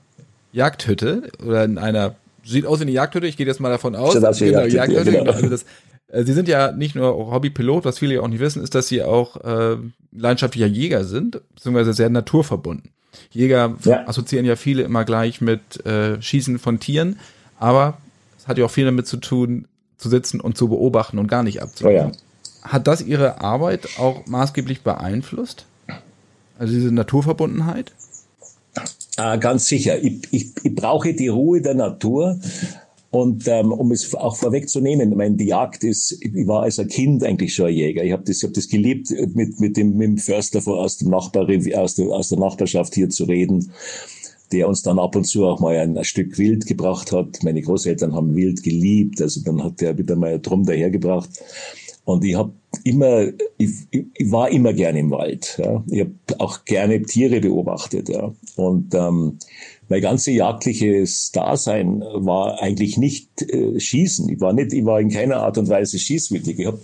[0.53, 2.14] Jagdhütte oder in einer
[2.45, 3.26] sieht aus wie eine Jagdhütte.
[3.26, 4.18] Ich gehe jetzt mal davon aus.
[4.18, 5.11] Das genau, Jagdhütte, Jagdhütte.
[5.12, 5.32] Ja, genau.
[5.32, 5.64] Also das,
[6.09, 8.88] äh, Sie sind ja nicht nur Hobbypilot, was viele ja auch nicht wissen, ist, dass
[8.88, 9.76] Sie auch äh,
[10.12, 12.90] leidenschaftlicher Jäger sind, beziehungsweise sehr naturverbunden.
[13.30, 14.07] Jäger ja.
[14.07, 17.18] assoziieren ja viele immer gleich mit äh, Schießen von Tieren,
[17.59, 17.99] aber
[18.38, 19.66] es hat ja auch viel damit zu tun,
[19.99, 22.12] zu sitzen und zu beobachten und gar nicht abzuhören.
[22.12, 22.70] Oh ja.
[22.70, 25.66] Hat das Ihre Arbeit auch maßgeblich beeinflusst?
[26.63, 27.93] Also diese Naturverbundenheit?
[29.17, 30.01] Ah, ganz sicher.
[30.01, 32.39] Ich, ich, ich brauche die Ruhe der Natur.
[33.11, 37.25] Und ähm, um es auch vorwegzunehmen, meine, die Jagd ist, ich war als ein Kind
[37.25, 38.05] eigentlich schon ein Jäger.
[38.05, 41.49] Ich habe das, hab das geliebt, mit, mit, dem, mit dem Förster aus, dem Nachbar,
[41.75, 43.73] aus, der, aus der Nachbarschaft hier zu reden,
[44.53, 47.43] der uns dann ab und zu auch mal ein, ein Stück Wild gebracht hat.
[47.43, 51.29] Meine Großeltern haben Wild geliebt, also dann hat der wieder mal Drum dahergebracht.
[52.05, 52.53] Und ich habe
[52.85, 53.29] immer,
[53.59, 55.61] ich, ich, war immer gerne im Wald.
[55.63, 55.85] Ja.
[55.89, 58.09] Ich habe auch gerne Tiere beobachtet.
[58.09, 58.33] Ja.
[58.57, 59.39] Und ähm,
[59.89, 64.29] mein ganzes jagdliches Dasein war eigentlich nicht äh, Schießen.
[64.31, 66.59] Ich war nicht, ich war in keiner Art und Weise schießwillig.
[66.59, 66.81] Ich habe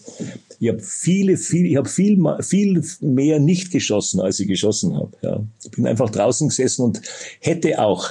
[0.60, 5.12] ich hab viele, viel, ich habe viel, viel mehr nicht geschossen, als ich geschossen habe.
[5.22, 5.42] Ja.
[5.64, 7.02] Ich bin einfach draußen gesessen und
[7.40, 8.10] hätte auch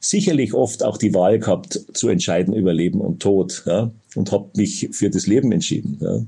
[0.00, 3.64] sicherlich oft auch die Wahl gehabt, zu entscheiden über Leben und Tod.
[3.66, 5.98] Ja und habe mich für das Leben entschieden.
[6.00, 6.24] Ja.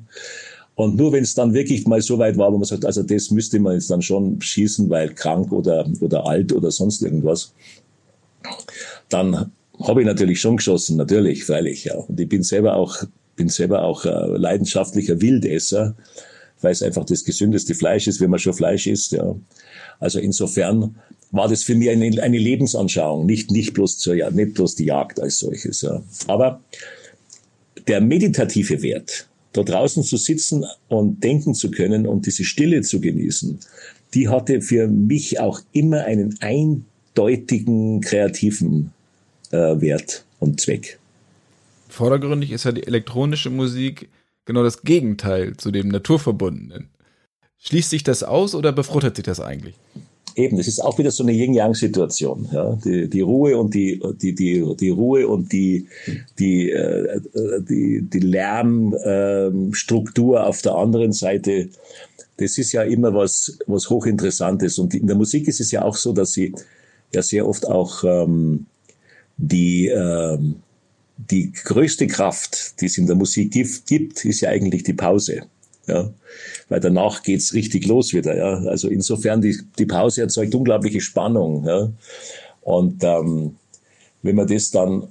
[0.74, 3.32] Und nur wenn es dann wirklich mal so weit war, wo man sagt, also das
[3.32, 7.52] müsste man jetzt dann schon schießen, weil krank oder, oder alt oder sonst irgendwas,
[9.08, 9.50] dann
[9.82, 11.96] habe ich natürlich schon geschossen, natürlich, freilich, ja.
[11.96, 12.96] Und ich bin selber auch,
[13.34, 15.96] bin selber auch äh, leidenschaftlicher Wildesser,
[16.60, 19.34] weil es einfach das gesündeste Fleisch ist, wenn man schon Fleisch isst, ja.
[19.98, 20.94] Also insofern
[21.30, 25.20] war das für mich eine, eine Lebensanschauung, nicht, nicht bloß zur, nicht bloß die Jagd
[25.20, 26.02] als solches, ja.
[26.28, 26.60] Aber
[27.88, 33.00] der meditative Wert, da draußen zu sitzen und denken zu können und diese Stille zu
[33.00, 33.58] genießen,
[34.14, 38.92] die hatte für mich auch immer einen eindeutigen kreativen
[39.50, 40.98] äh, Wert und Zweck.
[41.88, 44.08] Vordergründig ist ja die elektronische Musik
[44.44, 46.88] genau das Gegenteil zu dem Naturverbundenen.
[47.58, 49.74] Schließt sich das aus oder befruchtet sich das eigentlich?
[50.38, 52.48] Eben, das ist auch wieder so eine Yin-Yang-Situation.
[52.52, 52.78] Ja?
[52.84, 55.86] Die, die Ruhe und die, die, die, die Ruhe und die,
[56.38, 57.20] die, äh,
[57.60, 61.68] die, die Lärmstruktur auf der anderen Seite,
[62.38, 64.78] das ist ja immer was, was hochinteressantes.
[64.78, 66.54] Und in der Musik ist es ja auch so, dass sie
[67.12, 68.64] ja sehr oft auch ähm,
[69.36, 70.56] die, ähm,
[71.16, 73.52] die größte Kraft, die es in der Musik
[73.86, 75.42] gibt, ist ja eigentlich die Pause.
[75.88, 76.10] Ja,
[76.68, 78.36] weil danach geht's richtig los wieder.
[78.36, 81.64] Ja, also insofern die, die Pause erzeugt unglaubliche Spannung.
[81.66, 81.90] Ja,
[82.62, 83.56] und ähm,
[84.22, 85.08] wenn man das dann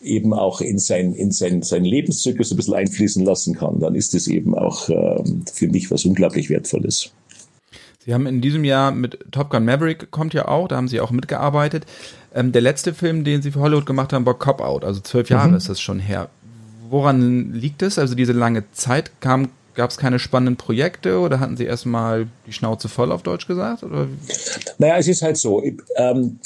[0.00, 4.14] eben auch in sein, in sein, sein Lebenszyklus ein bisschen einfließen lassen kann, dann ist
[4.14, 7.10] das eben auch ähm, für mich was unglaublich Wertvolles.
[8.04, 11.00] Sie haben in diesem Jahr mit Top Gun Maverick kommt ja auch, da haben Sie
[11.00, 11.86] auch mitgearbeitet.
[12.32, 15.28] Ähm, der letzte Film, den Sie für Hollywood gemacht haben, war Cop Out, also zwölf
[15.28, 15.56] Jahre mhm.
[15.56, 16.28] ist das schon her.
[16.88, 17.98] Woran liegt es?
[17.98, 22.52] Also diese lange Zeit kam Gab es keine spannenden Projekte oder hatten Sie erstmal die
[22.52, 23.82] Schnauze voll auf Deutsch gesagt?
[23.82, 24.08] Oder?
[24.78, 25.62] Naja, es ist halt so.
[25.62, 26.38] Ich, ähm,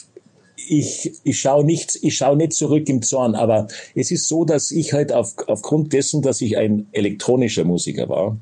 [0.57, 4.93] ich, ich schaue nicht, ich nicht zurück im Zorn, aber es ist so, dass ich
[4.93, 8.37] halt auf, aufgrund dessen, dass ich ein elektronischer Musiker war,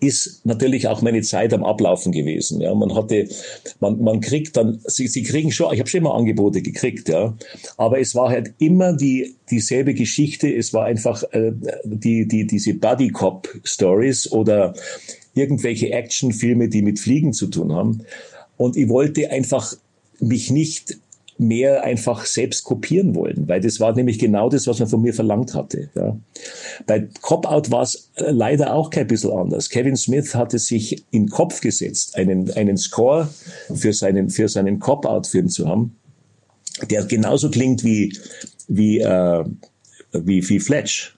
[0.00, 2.60] ist natürlich auch meine Zeit am Ablaufen gewesen.
[2.60, 3.28] Ja, man hatte,
[3.80, 7.36] man, man kriegt dann, sie, sie kriegen schon, ich habe schon immer Angebote gekriegt, ja,
[7.76, 10.54] aber es war halt immer die dieselbe Geschichte.
[10.54, 11.52] Es war einfach äh,
[11.84, 14.74] die die diese Buddy Cop Stories oder
[15.34, 18.02] irgendwelche Actionfilme, die mit Fliegen zu tun haben.
[18.56, 19.74] Und ich wollte einfach
[20.20, 20.98] mich nicht
[21.38, 25.14] mehr einfach selbst kopieren wollen, weil das war nämlich genau das, was man von mir
[25.14, 25.88] verlangt hatte.
[25.94, 26.16] Ja.
[26.86, 29.70] Bei Cop-Out war es äh, leider auch kein bisschen anders.
[29.70, 33.28] Kevin Smith hatte sich in Kopf gesetzt, einen, einen Score
[33.72, 35.96] für seinen, für seinen Cop-Out-Film zu haben,
[36.90, 38.16] der genauso klingt wie,
[38.66, 39.44] wie, äh,
[40.12, 41.16] wie, wie Fletch.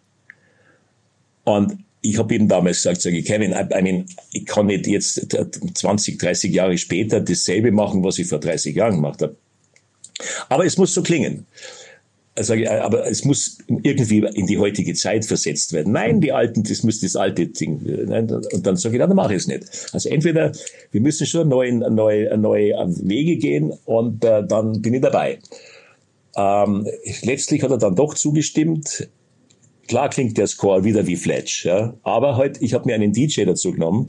[1.45, 5.35] Und ich habe ihm damals gesagt, sage ich, Kevin, I mean, ich kann nicht jetzt
[5.75, 9.37] 20, 30 Jahre später dasselbe machen, was ich vor 30 Jahren gemacht habe.
[10.49, 11.47] Aber es muss so klingen.
[12.37, 15.93] Also, aber es muss irgendwie in die heutige Zeit versetzt werden.
[15.93, 17.81] Nein, die alten, das muss das alte Ding.
[18.09, 19.65] Und dann sage ich, dann mache ich es nicht.
[19.93, 20.53] Also entweder
[20.93, 25.39] wir müssen schon neue, neue, neue Wege gehen und äh, dann bin ich dabei.
[26.37, 26.87] Ähm,
[27.23, 29.09] letztlich hat er dann doch zugestimmt.
[29.89, 31.95] Klar klingt der Score wieder wie Fletch, ja.
[32.05, 34.09] Aber halt, ich habe mir einen DJ dazu genommen,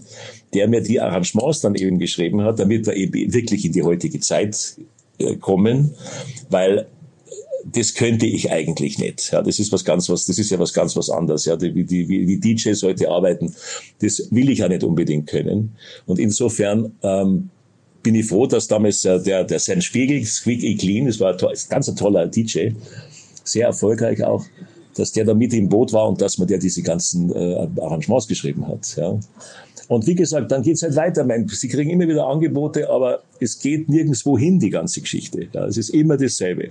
[0.53, 4.19] der mir die Arrangements dann eben geschrieben hat, damit wir eben wirklich in die heutige
[4.19, 4.83] Zeit äh,
[5.39, 5.95] kommen,
[6.49, 6.87] weil
[7.65, 9.31] das könnte ich eigentlich nicht.
[9.31, 11.45] Ja, das ist was ganz was, das ist ja was ganz was anderes.
[11.45, 13.53] Ja, wie, die, wie, DJs heute arbeiten,
[13.99, 15.75] das will ich ja nicht unbedingt können.
[16.05, 17.49] Und insofern ähm,
[18.03, 21.33] bin ich froh, dass damals äh, der, der Sam Spiegel, Squeak E Clean, das war
[21.33, 22.71] ein, to ganz ein toller DJ,
[23.43, 24.45] sehr erfolgreich auch,
[24.95, 28.27] dass der da mit im Boot war und dass man der diese ganzen äh, Arrangements
[28.27, 28.95] geschrieben hat.
[28.97, 29.17] Ja.
[29.87, 31.23] Und wie gesagt, dann geht's halt weiter.
[31.23, 35.47] Mein, sie kriegen immer wieder Angebote, aber es geht nirgendwo hin, die ganze Geschichte.
[35.51, 36.69] Ja, es ist immer dasselbe.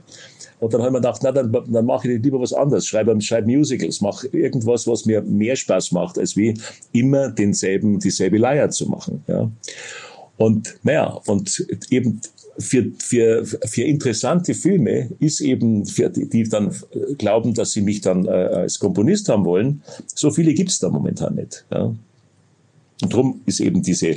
[0.60, 2.86] Und dann haben wir gedacht, na, dann, dann mache ich lieber was anderes.
[2.86, 6.54] Schreibe, schreibe Musicals, mache irgendwas, was mir mehr Spaß macht, als wie
[6.92, 9.24] immer denselben, dieselbe Leier zu machen.
[9.26, 9.50] Ja.
[10.36, 12.20] Und naja, und eben
[12.58, 16.74] für, für, für interessante Filme ist eben, für die, die dann
[17.18, 19.82] glauben, dass sie mich dann äh, als Komponist haben wollen,
[20.14, 21.64] so viele gibt's da momentan nicht.
[21.72, 21.94] Ja.
[23.02, 24.16] Und darum ist eben diese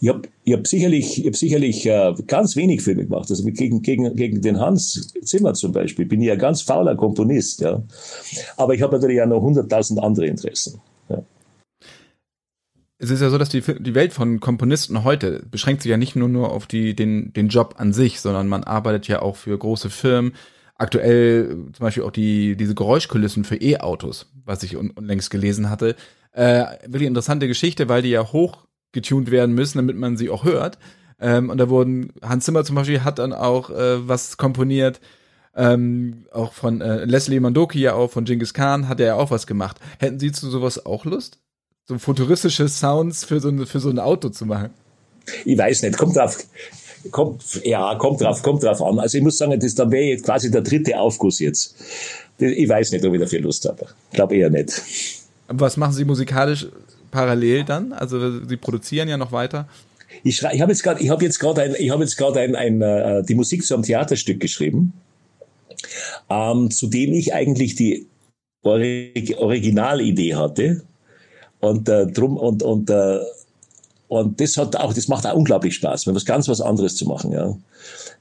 [0.00, 3.28] ich habe ich hab sicherlich, ich hab sicherlich äh, ganz wenig Filme gemacht.
[3.30, 7.60] Also gegen, gegen, gegen den Hans Zimmer zum Beispiel bin ich ja ganz fauler Komponist.
[7.60, 7.82] Ja.
[8.56, 10.80] Aber ich habe natürlich auch noch hunderttausend andere Interessen.
[11.08, 11.22] Ja.
[12.98, 16.14] Es ist ja so, dass die, die Welt von Komponisten heute beschränkt sich ja nicht
[16.14, 19.56] nur, nur auf die, den, den Job an sich, sondern man arbeitet ja auch für
[19.56, 20.32] große Firmen.
[20.76, 25.96] Aktuell zum Beispiel auch die, diese Geräuschkulissen für E-Autos, was ich unlängst gelesen hatte.
[26.30, 30.44] Äh, wirklich interessante Geschichte, weil die ja hoch getuned werden müssen, damit man sie auch
[30.44, 30.78] hört.
[31.20, 35.00] Ähm, und da wurden, Hans Zimmer zum Beispiel hat dann auch äh, was komponiert,
[35.56, 39.30] ähm, auch von äh, Leslie Mandoki ja auch, von Genghis Khan hat er ja auch
[39.30, 39.78] was gemacht.
[39.98, 41.38] Hätten Sie zu sowas auch Lust?
[41.86, 44.70] So futuristische Sounds für so, für so ein Auto zu machen?
[45.44, 46.38] Ich weiß nicht, kommt drauf,
[47.10, 48.98] kommt, ja, kommt drauf, kommt drauf an.
[48.98, 51.74] Also ich muss sagen, das, da wäre jetzt quasi der dritte Aufguss jetzt.
[52.38, 53.86] Ich weiß nicht, ob ich dafür Lust habe.
[54.10, 54.80] Ich glaube eher nicht.
[55.48, 56.68] Was machen Sie musikalisch
[57.10, 57.92] parallel dann?
[57.92, 59.68] Also Sie produzieren ja noch weiter.
[60.24, 62.82] Ich, ich habe jetzt gerade, ich habe jetzt gerade ich habe jetzt gerade ein, ein,
[62.82, 64.92] äh, die Musik zu einem Theaterstück geschrieben,
[66.30, 68.06] ähm, zu dem ich eigentlich die
[68.62, 70.82] Orig Originalidee hatte
[71.60, 73.20] und äh, drum und und äh,
[74.08, 77.04] und das hat auch, das macht auch unglaublich Spaß, mal was ganz was anderes zu
[77.06, 77.56] machen, ja.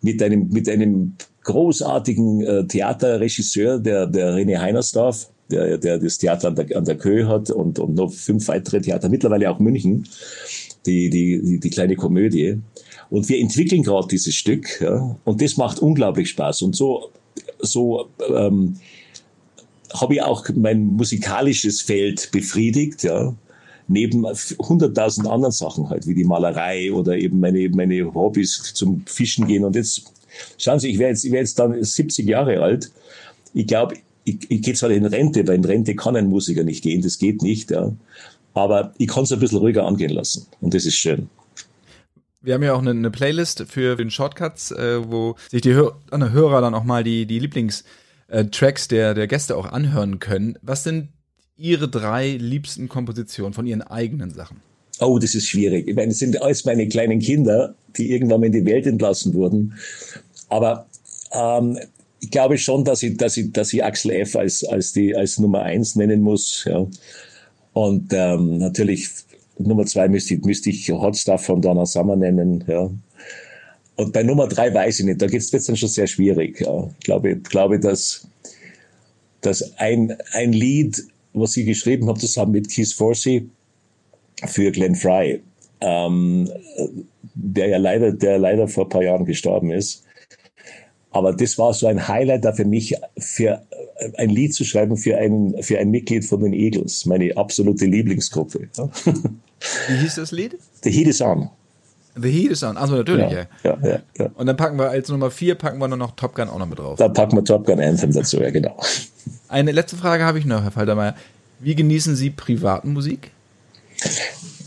[0.02, 6.50] Mit einem mit einem großartigen äh, Theaterregisseur, der der René Heinersdorf der, der das Theater
[6.50, 10.08] an der, an der Köhe hat und, und noch fünf weitere Theater, mittlerweile auch München,
[10.86, 12.60] die, die, die, die kleine Komödie.
[13.10, 16.62] Und wir entwickeln gerade dieses Stück, ja, und das macht unglaublich Spaß.
[16.64, 17.12] Und so,
[17.60, 18.78] so ähm,
[19.94, 23.34] habe ich auch mein musikalisches Feld befriedigt, ja,
[23.88, 24.26] neben
[24.60, 29.64] hunderttausend anderen Sachen halt, wie die Malerei oder eben meine, meine Hobbys zum Fischen gehen.
[29.64, 30.12] Und jetzt,
[30.58, 32.92] schauen Sie, ich wäre jetzt, ich wär jetzt dann 70 Jahre alt.
[33.54, 33.96] Ich glaube,
[34.28, 37.18] ich, ich gehe zwar in Rente, weil in Rente kann ein Musiker nicht gehen, das
[37.18, 37.92] geht nicht, ja.
[38.54, 40.48] Aber ich kann es ein bisschen ruhiger angehen lassen.
[40.62, 41.30] Und das ist schön.
[42.42, 46.00] Wir haben ja auch eine, eine Playlist für den Shortcuts, äh, wo sich die Hör
[46.12, 50.58] Hörer dann auch mal die, die Lieblingstracks äh, der, der Gäste auch anhören können.
[50.62, 51.10] Was sind
[51.56, 54.62] Ihre drei liebsten Kompositionen von Ihren eigenen Sachen?
[55.00, 55.88] Oh, das ist schwierig.
[55.88, 59.34] Ich meine, das sind alles meine kleinen Kinder, die irgendwann mal in die Welt entlassen
[59.34, 59.76] wurden.
[60.50, 60.88] Aber
[61.32, 61.78] ähm,
[62.20, 64.36] ich glaube schon, dass ich, dass ich, dass ich Axel F.
[64.36, 66.88] als, als die, als Nummer eins nennen muss, ja.
[67.74, 69.10] Und, ähm, natürlich,
[69.60, 72.90] Nummer zwei müsste ich, müsste ich Hot Stuff von Donna Summer nennen, ja.
[73.96, 76.90] Und bei Nummer drei weiß ich nicht, da geht's dann schon sehr schwierig, ja.
[77.00, 78.28] Ich glaube, glaube, dass,
[79.42, 81.04] dass ein, ein Lied,
[81.34, 83.48] was ich geschrieben habe, zusammen mit Keith Forsey
[84.46, 85.42] für Glenn Fry,
[85.82, 86.50] ähm,
[87.36, 90.04] der ja leider, der leider vor ein paar Jahren gestorben ist,
[91.18, 93.62] aber das war so ein Highlight da für mich, für
[93.98, 97.86] äh, ein Lied zu schreiben für ein, für ein Mitglied von den Eagles, meine absolute
[97.86, 98.70] Lieblingsgruppe.
[99.88, 100.58] Wie hieß das Lied?
[100.84, 101.50] The Heat is On.
[102.16, 103.46] The Heat is On, also natürlich, ja.
[103.64, 104.32] Ja, ja, ja.
[104.36, 106.80] Und dann packen wir als Nummer vier, packen wir noch Top Gun auch noch mit
[106.80, 106.98] drauf.
[106.98, 108.76] Da packen wir Top Gun Anthem dazu, ja genau.
[109.48, 111.16] Eine letzte Frage habe ich noch, Herr Faltermeier.
[111.60, 113.32] Wie genießen Sie privaten Musik?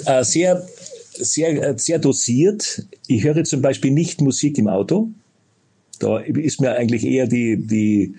[0.07, 0.67] Äh, sehr,
[1.13, 2.87] sehr, äh, sehr dosiert.
[3.07, 5.09] Ich höre zum Beispiel nicht Musik im Auto.
[6.01, 8.15] Da ist mir eigentlich eher die, die,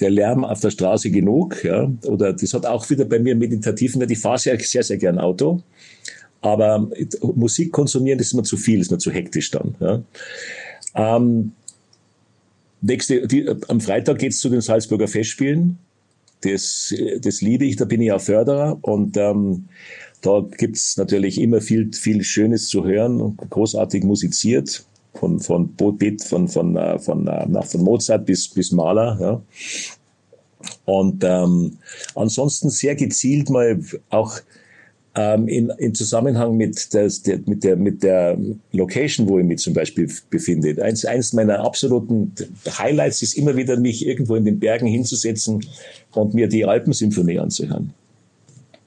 [0.00, 4.02] der Lärm auf der Straße genug, ja, oder das hat auch wieder bei mir meditativen,
[4.10, 5.62] ich fahre sehr, sehr, sehr gern Auto,
[6.40, 6.90] aber
[7.34, 10.02] Musik konsumieren, das ist mir zu viel, ist mir zu hektisch dann, ja.
[10.94, 11.52] Ähm,
[12.80, 15.78] nächste, die, am Freitag geht's zu den Salzburger Festspielen,
[16.42, 18.78] das, das liebe ich, da bin ich auch Förderer.
[18.82, 19.66] Und ähm,
[20.22, 24.84] da gibt's natürlich immer viel, viel Schönes zu hören, großartig musiziert
[25.14, 29.18] von von Beat, von von äh, von, äh, von Mozart bis bis Mahler.
[29.20, 29.42] Ja.
[30.84, 31.78] Und ähm,
[32.14, 34.38] ansonsten sehr gezielt mal auch
[35.14, 38.38] ähm, in, in Zusammenhang mit, das, der, mit, der, mit der
[38.72, 40.82] Location, wo ich mich zum Beispiel befinde.
[40.82, 42.32] Eins, eins meiner absoluten
[42.78, 45.66] Highlights ist immer wieder, mich irgendwo in den Bergen hinzusetzen
[46.12, 47.92] und mir die Alpensymphonie anzuhören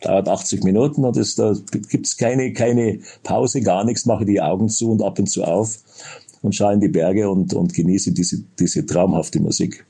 [0.01, 1.53] dauert 80 Minuten und es, da
[1.89, 5.79] gibt's keine, keine Pause, gar nichts, mache die Augen zu und ab und zu auf
[6.41, 9.85] und schaue in die Berge und, und genieße diese, diese traumhafte Musik.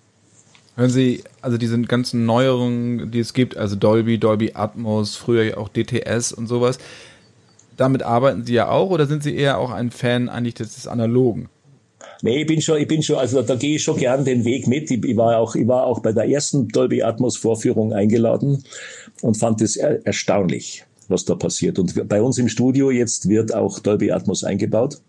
[0.76, 5.70] Hören Sie, also diese ganzen Neuerungen, die es gibt, also Dolby, Dolby Atmos, früher auch
[5.70, 6.80] DTS und sowas,
[7.78, 11.50] damit arbeiten Sie ja auch oder sind Sie eher auch ein Fan eigentlich des Analogen?
[12.26, 14.66] Nee, ich bin schon, ich bin schon, also da gehe ich schon gern den Weg
[14.66, 14.90] mit.
[14.90, 18.64] Ich, ich, war auch, ich war auch bei der ersten Dolby Atmos Vorführung eingeladen
[19.22, 21.78] und fand es er, erstaunlich, was da passiert.
[21.78, 25.02] Und bei uns im Studio jetzt wird auch Dolby Atmos eingebaut.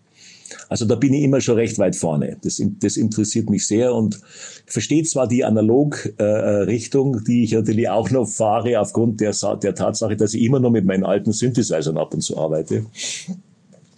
[0.69, 2.37] Also da bin ich immer schon recht weit vorne.
[2.43, 4.19] Das, das interessiert mich sehr und
[4.67, 10.17] verstehe zwar die Analog-Richtung, äh, die ich natürlich auch noch fahre aufgrund der, der Tatsache,
[10.17, 12.85] dass ich immer noch mit meinen alten Synthesizern ab und zu arbeite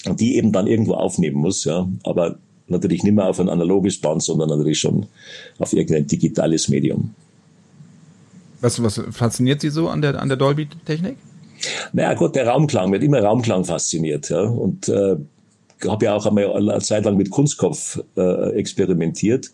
[0.06, 1.66] und die eben dann irgendwo aufnehmen muss.
[1.66, 1.86] Ja.
[2.04, 2.40] Aber
[2.70, 5.08] natürlich nicht mehr auf ein analoges Band, sondern natürlich schon
[5.60, 7.14] auf irgendein digitales Medium.
[8.62, 11.18] Was, was fasziniert Sie so an der, an der Dolby-Technik?
[11.94, 14.30] Naja gut, der Raumklang, wird immer Raumklang fasziniert.
[14.30, 14.42] Ja.
[14.42, 15.16] Und äh,
[15.88, 19.52] habe ja auch einmal eine Zeit lang mit Kunstkopf äh, experimentiert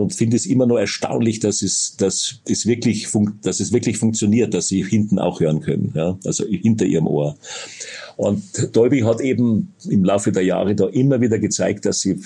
[0.00, 3.08] und finde es immer noch erstaunlich, dass es, dass es wirklich,
[3.42, 7.36] dass es wirklich funktioniert, dass sie hinten auch hören können, ja, also hinter ihrem Ohr.
[8.16, 12.20] Und Dolby hat eben im Laufe der Jahre da immer wieder gezeigt, dass sie,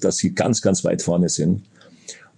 [0.00, 1.62] dass sie ganz, ganz weit vorne sind.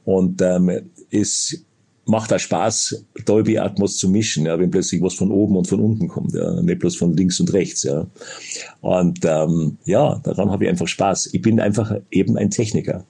[0.04, 1.64] Und ähm, es
[2.06, 5.80] macht auch Spaß, Dolby Atmos zu mischen, ja, wenn plötzlich was von oben und von
[5.80, 7.82] unten kommt, ja, nicht bloß von links und rechts.
[7.82, 8.06] Ja.
[8.80, 11.30] Und ähm, ja, daran habe ich einfach Spaß.
[11.32, 13.04] Ich bin einfach eben ein Techniker.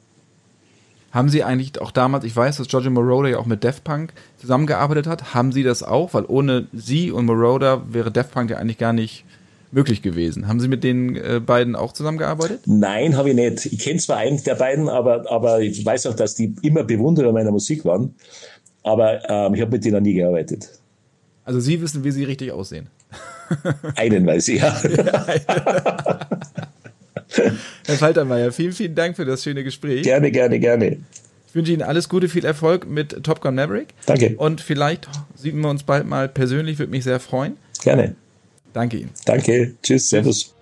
[1.16, 4.12] Haben Sie eigentlich auch damals, ich weiß, dass Giorgio Moroder ja auch mit Def Punk
[4.36, 6.12] zusammengearbeitet hat, haben Sie das auch?
[6.12, 9.24] Weil ohne Sie und Moroder wäre Def Punk ja eigentlich gar nicht
[9.72, 10.46] möglich gewesen.
[10.46, 12.64] Haben Sie mit den äh, beiden auch zusammengearbeitet?
[12.66, 13.64] Nein, habe ich nicht.
[13.64, 17.32] Ich kenne zwar einen der beiden, aber, aber ich weiß auch, dass die immer Bewunderer
[17.32, 18.14] meiner Musik waren.
[18.82, 20.68] Aber ähm, ich habe mit denen nie gearbeitet.
[21.44, 22.88] Also Sie wissen, wie Sie richtig aussehen.
[23.94, 24.76] Einen weiß ich, ja.
[27.86, 30.02] Herr Faltermeier, vielen, vielen Dank für das schöne Gespräch.
[30.02, 30.98] Gerne, gerne, gerne.
[31.48, 33.88] Ich wünsche Ihnen alles Gute, viel Erfolg mit Top Gun Maverick.
[34.04, 34.34] Danke.
[34.36, 37.56] Und vielleicht sehen wir uns bald mal persönlich, würde mich sehr freuen.
[37.82, 38.14] Gerne.
[38.72, 39.10] Danke Ihnen.
[39.24, 39.72] Danke.
[39.82, 40.55] Tschüss, Servus.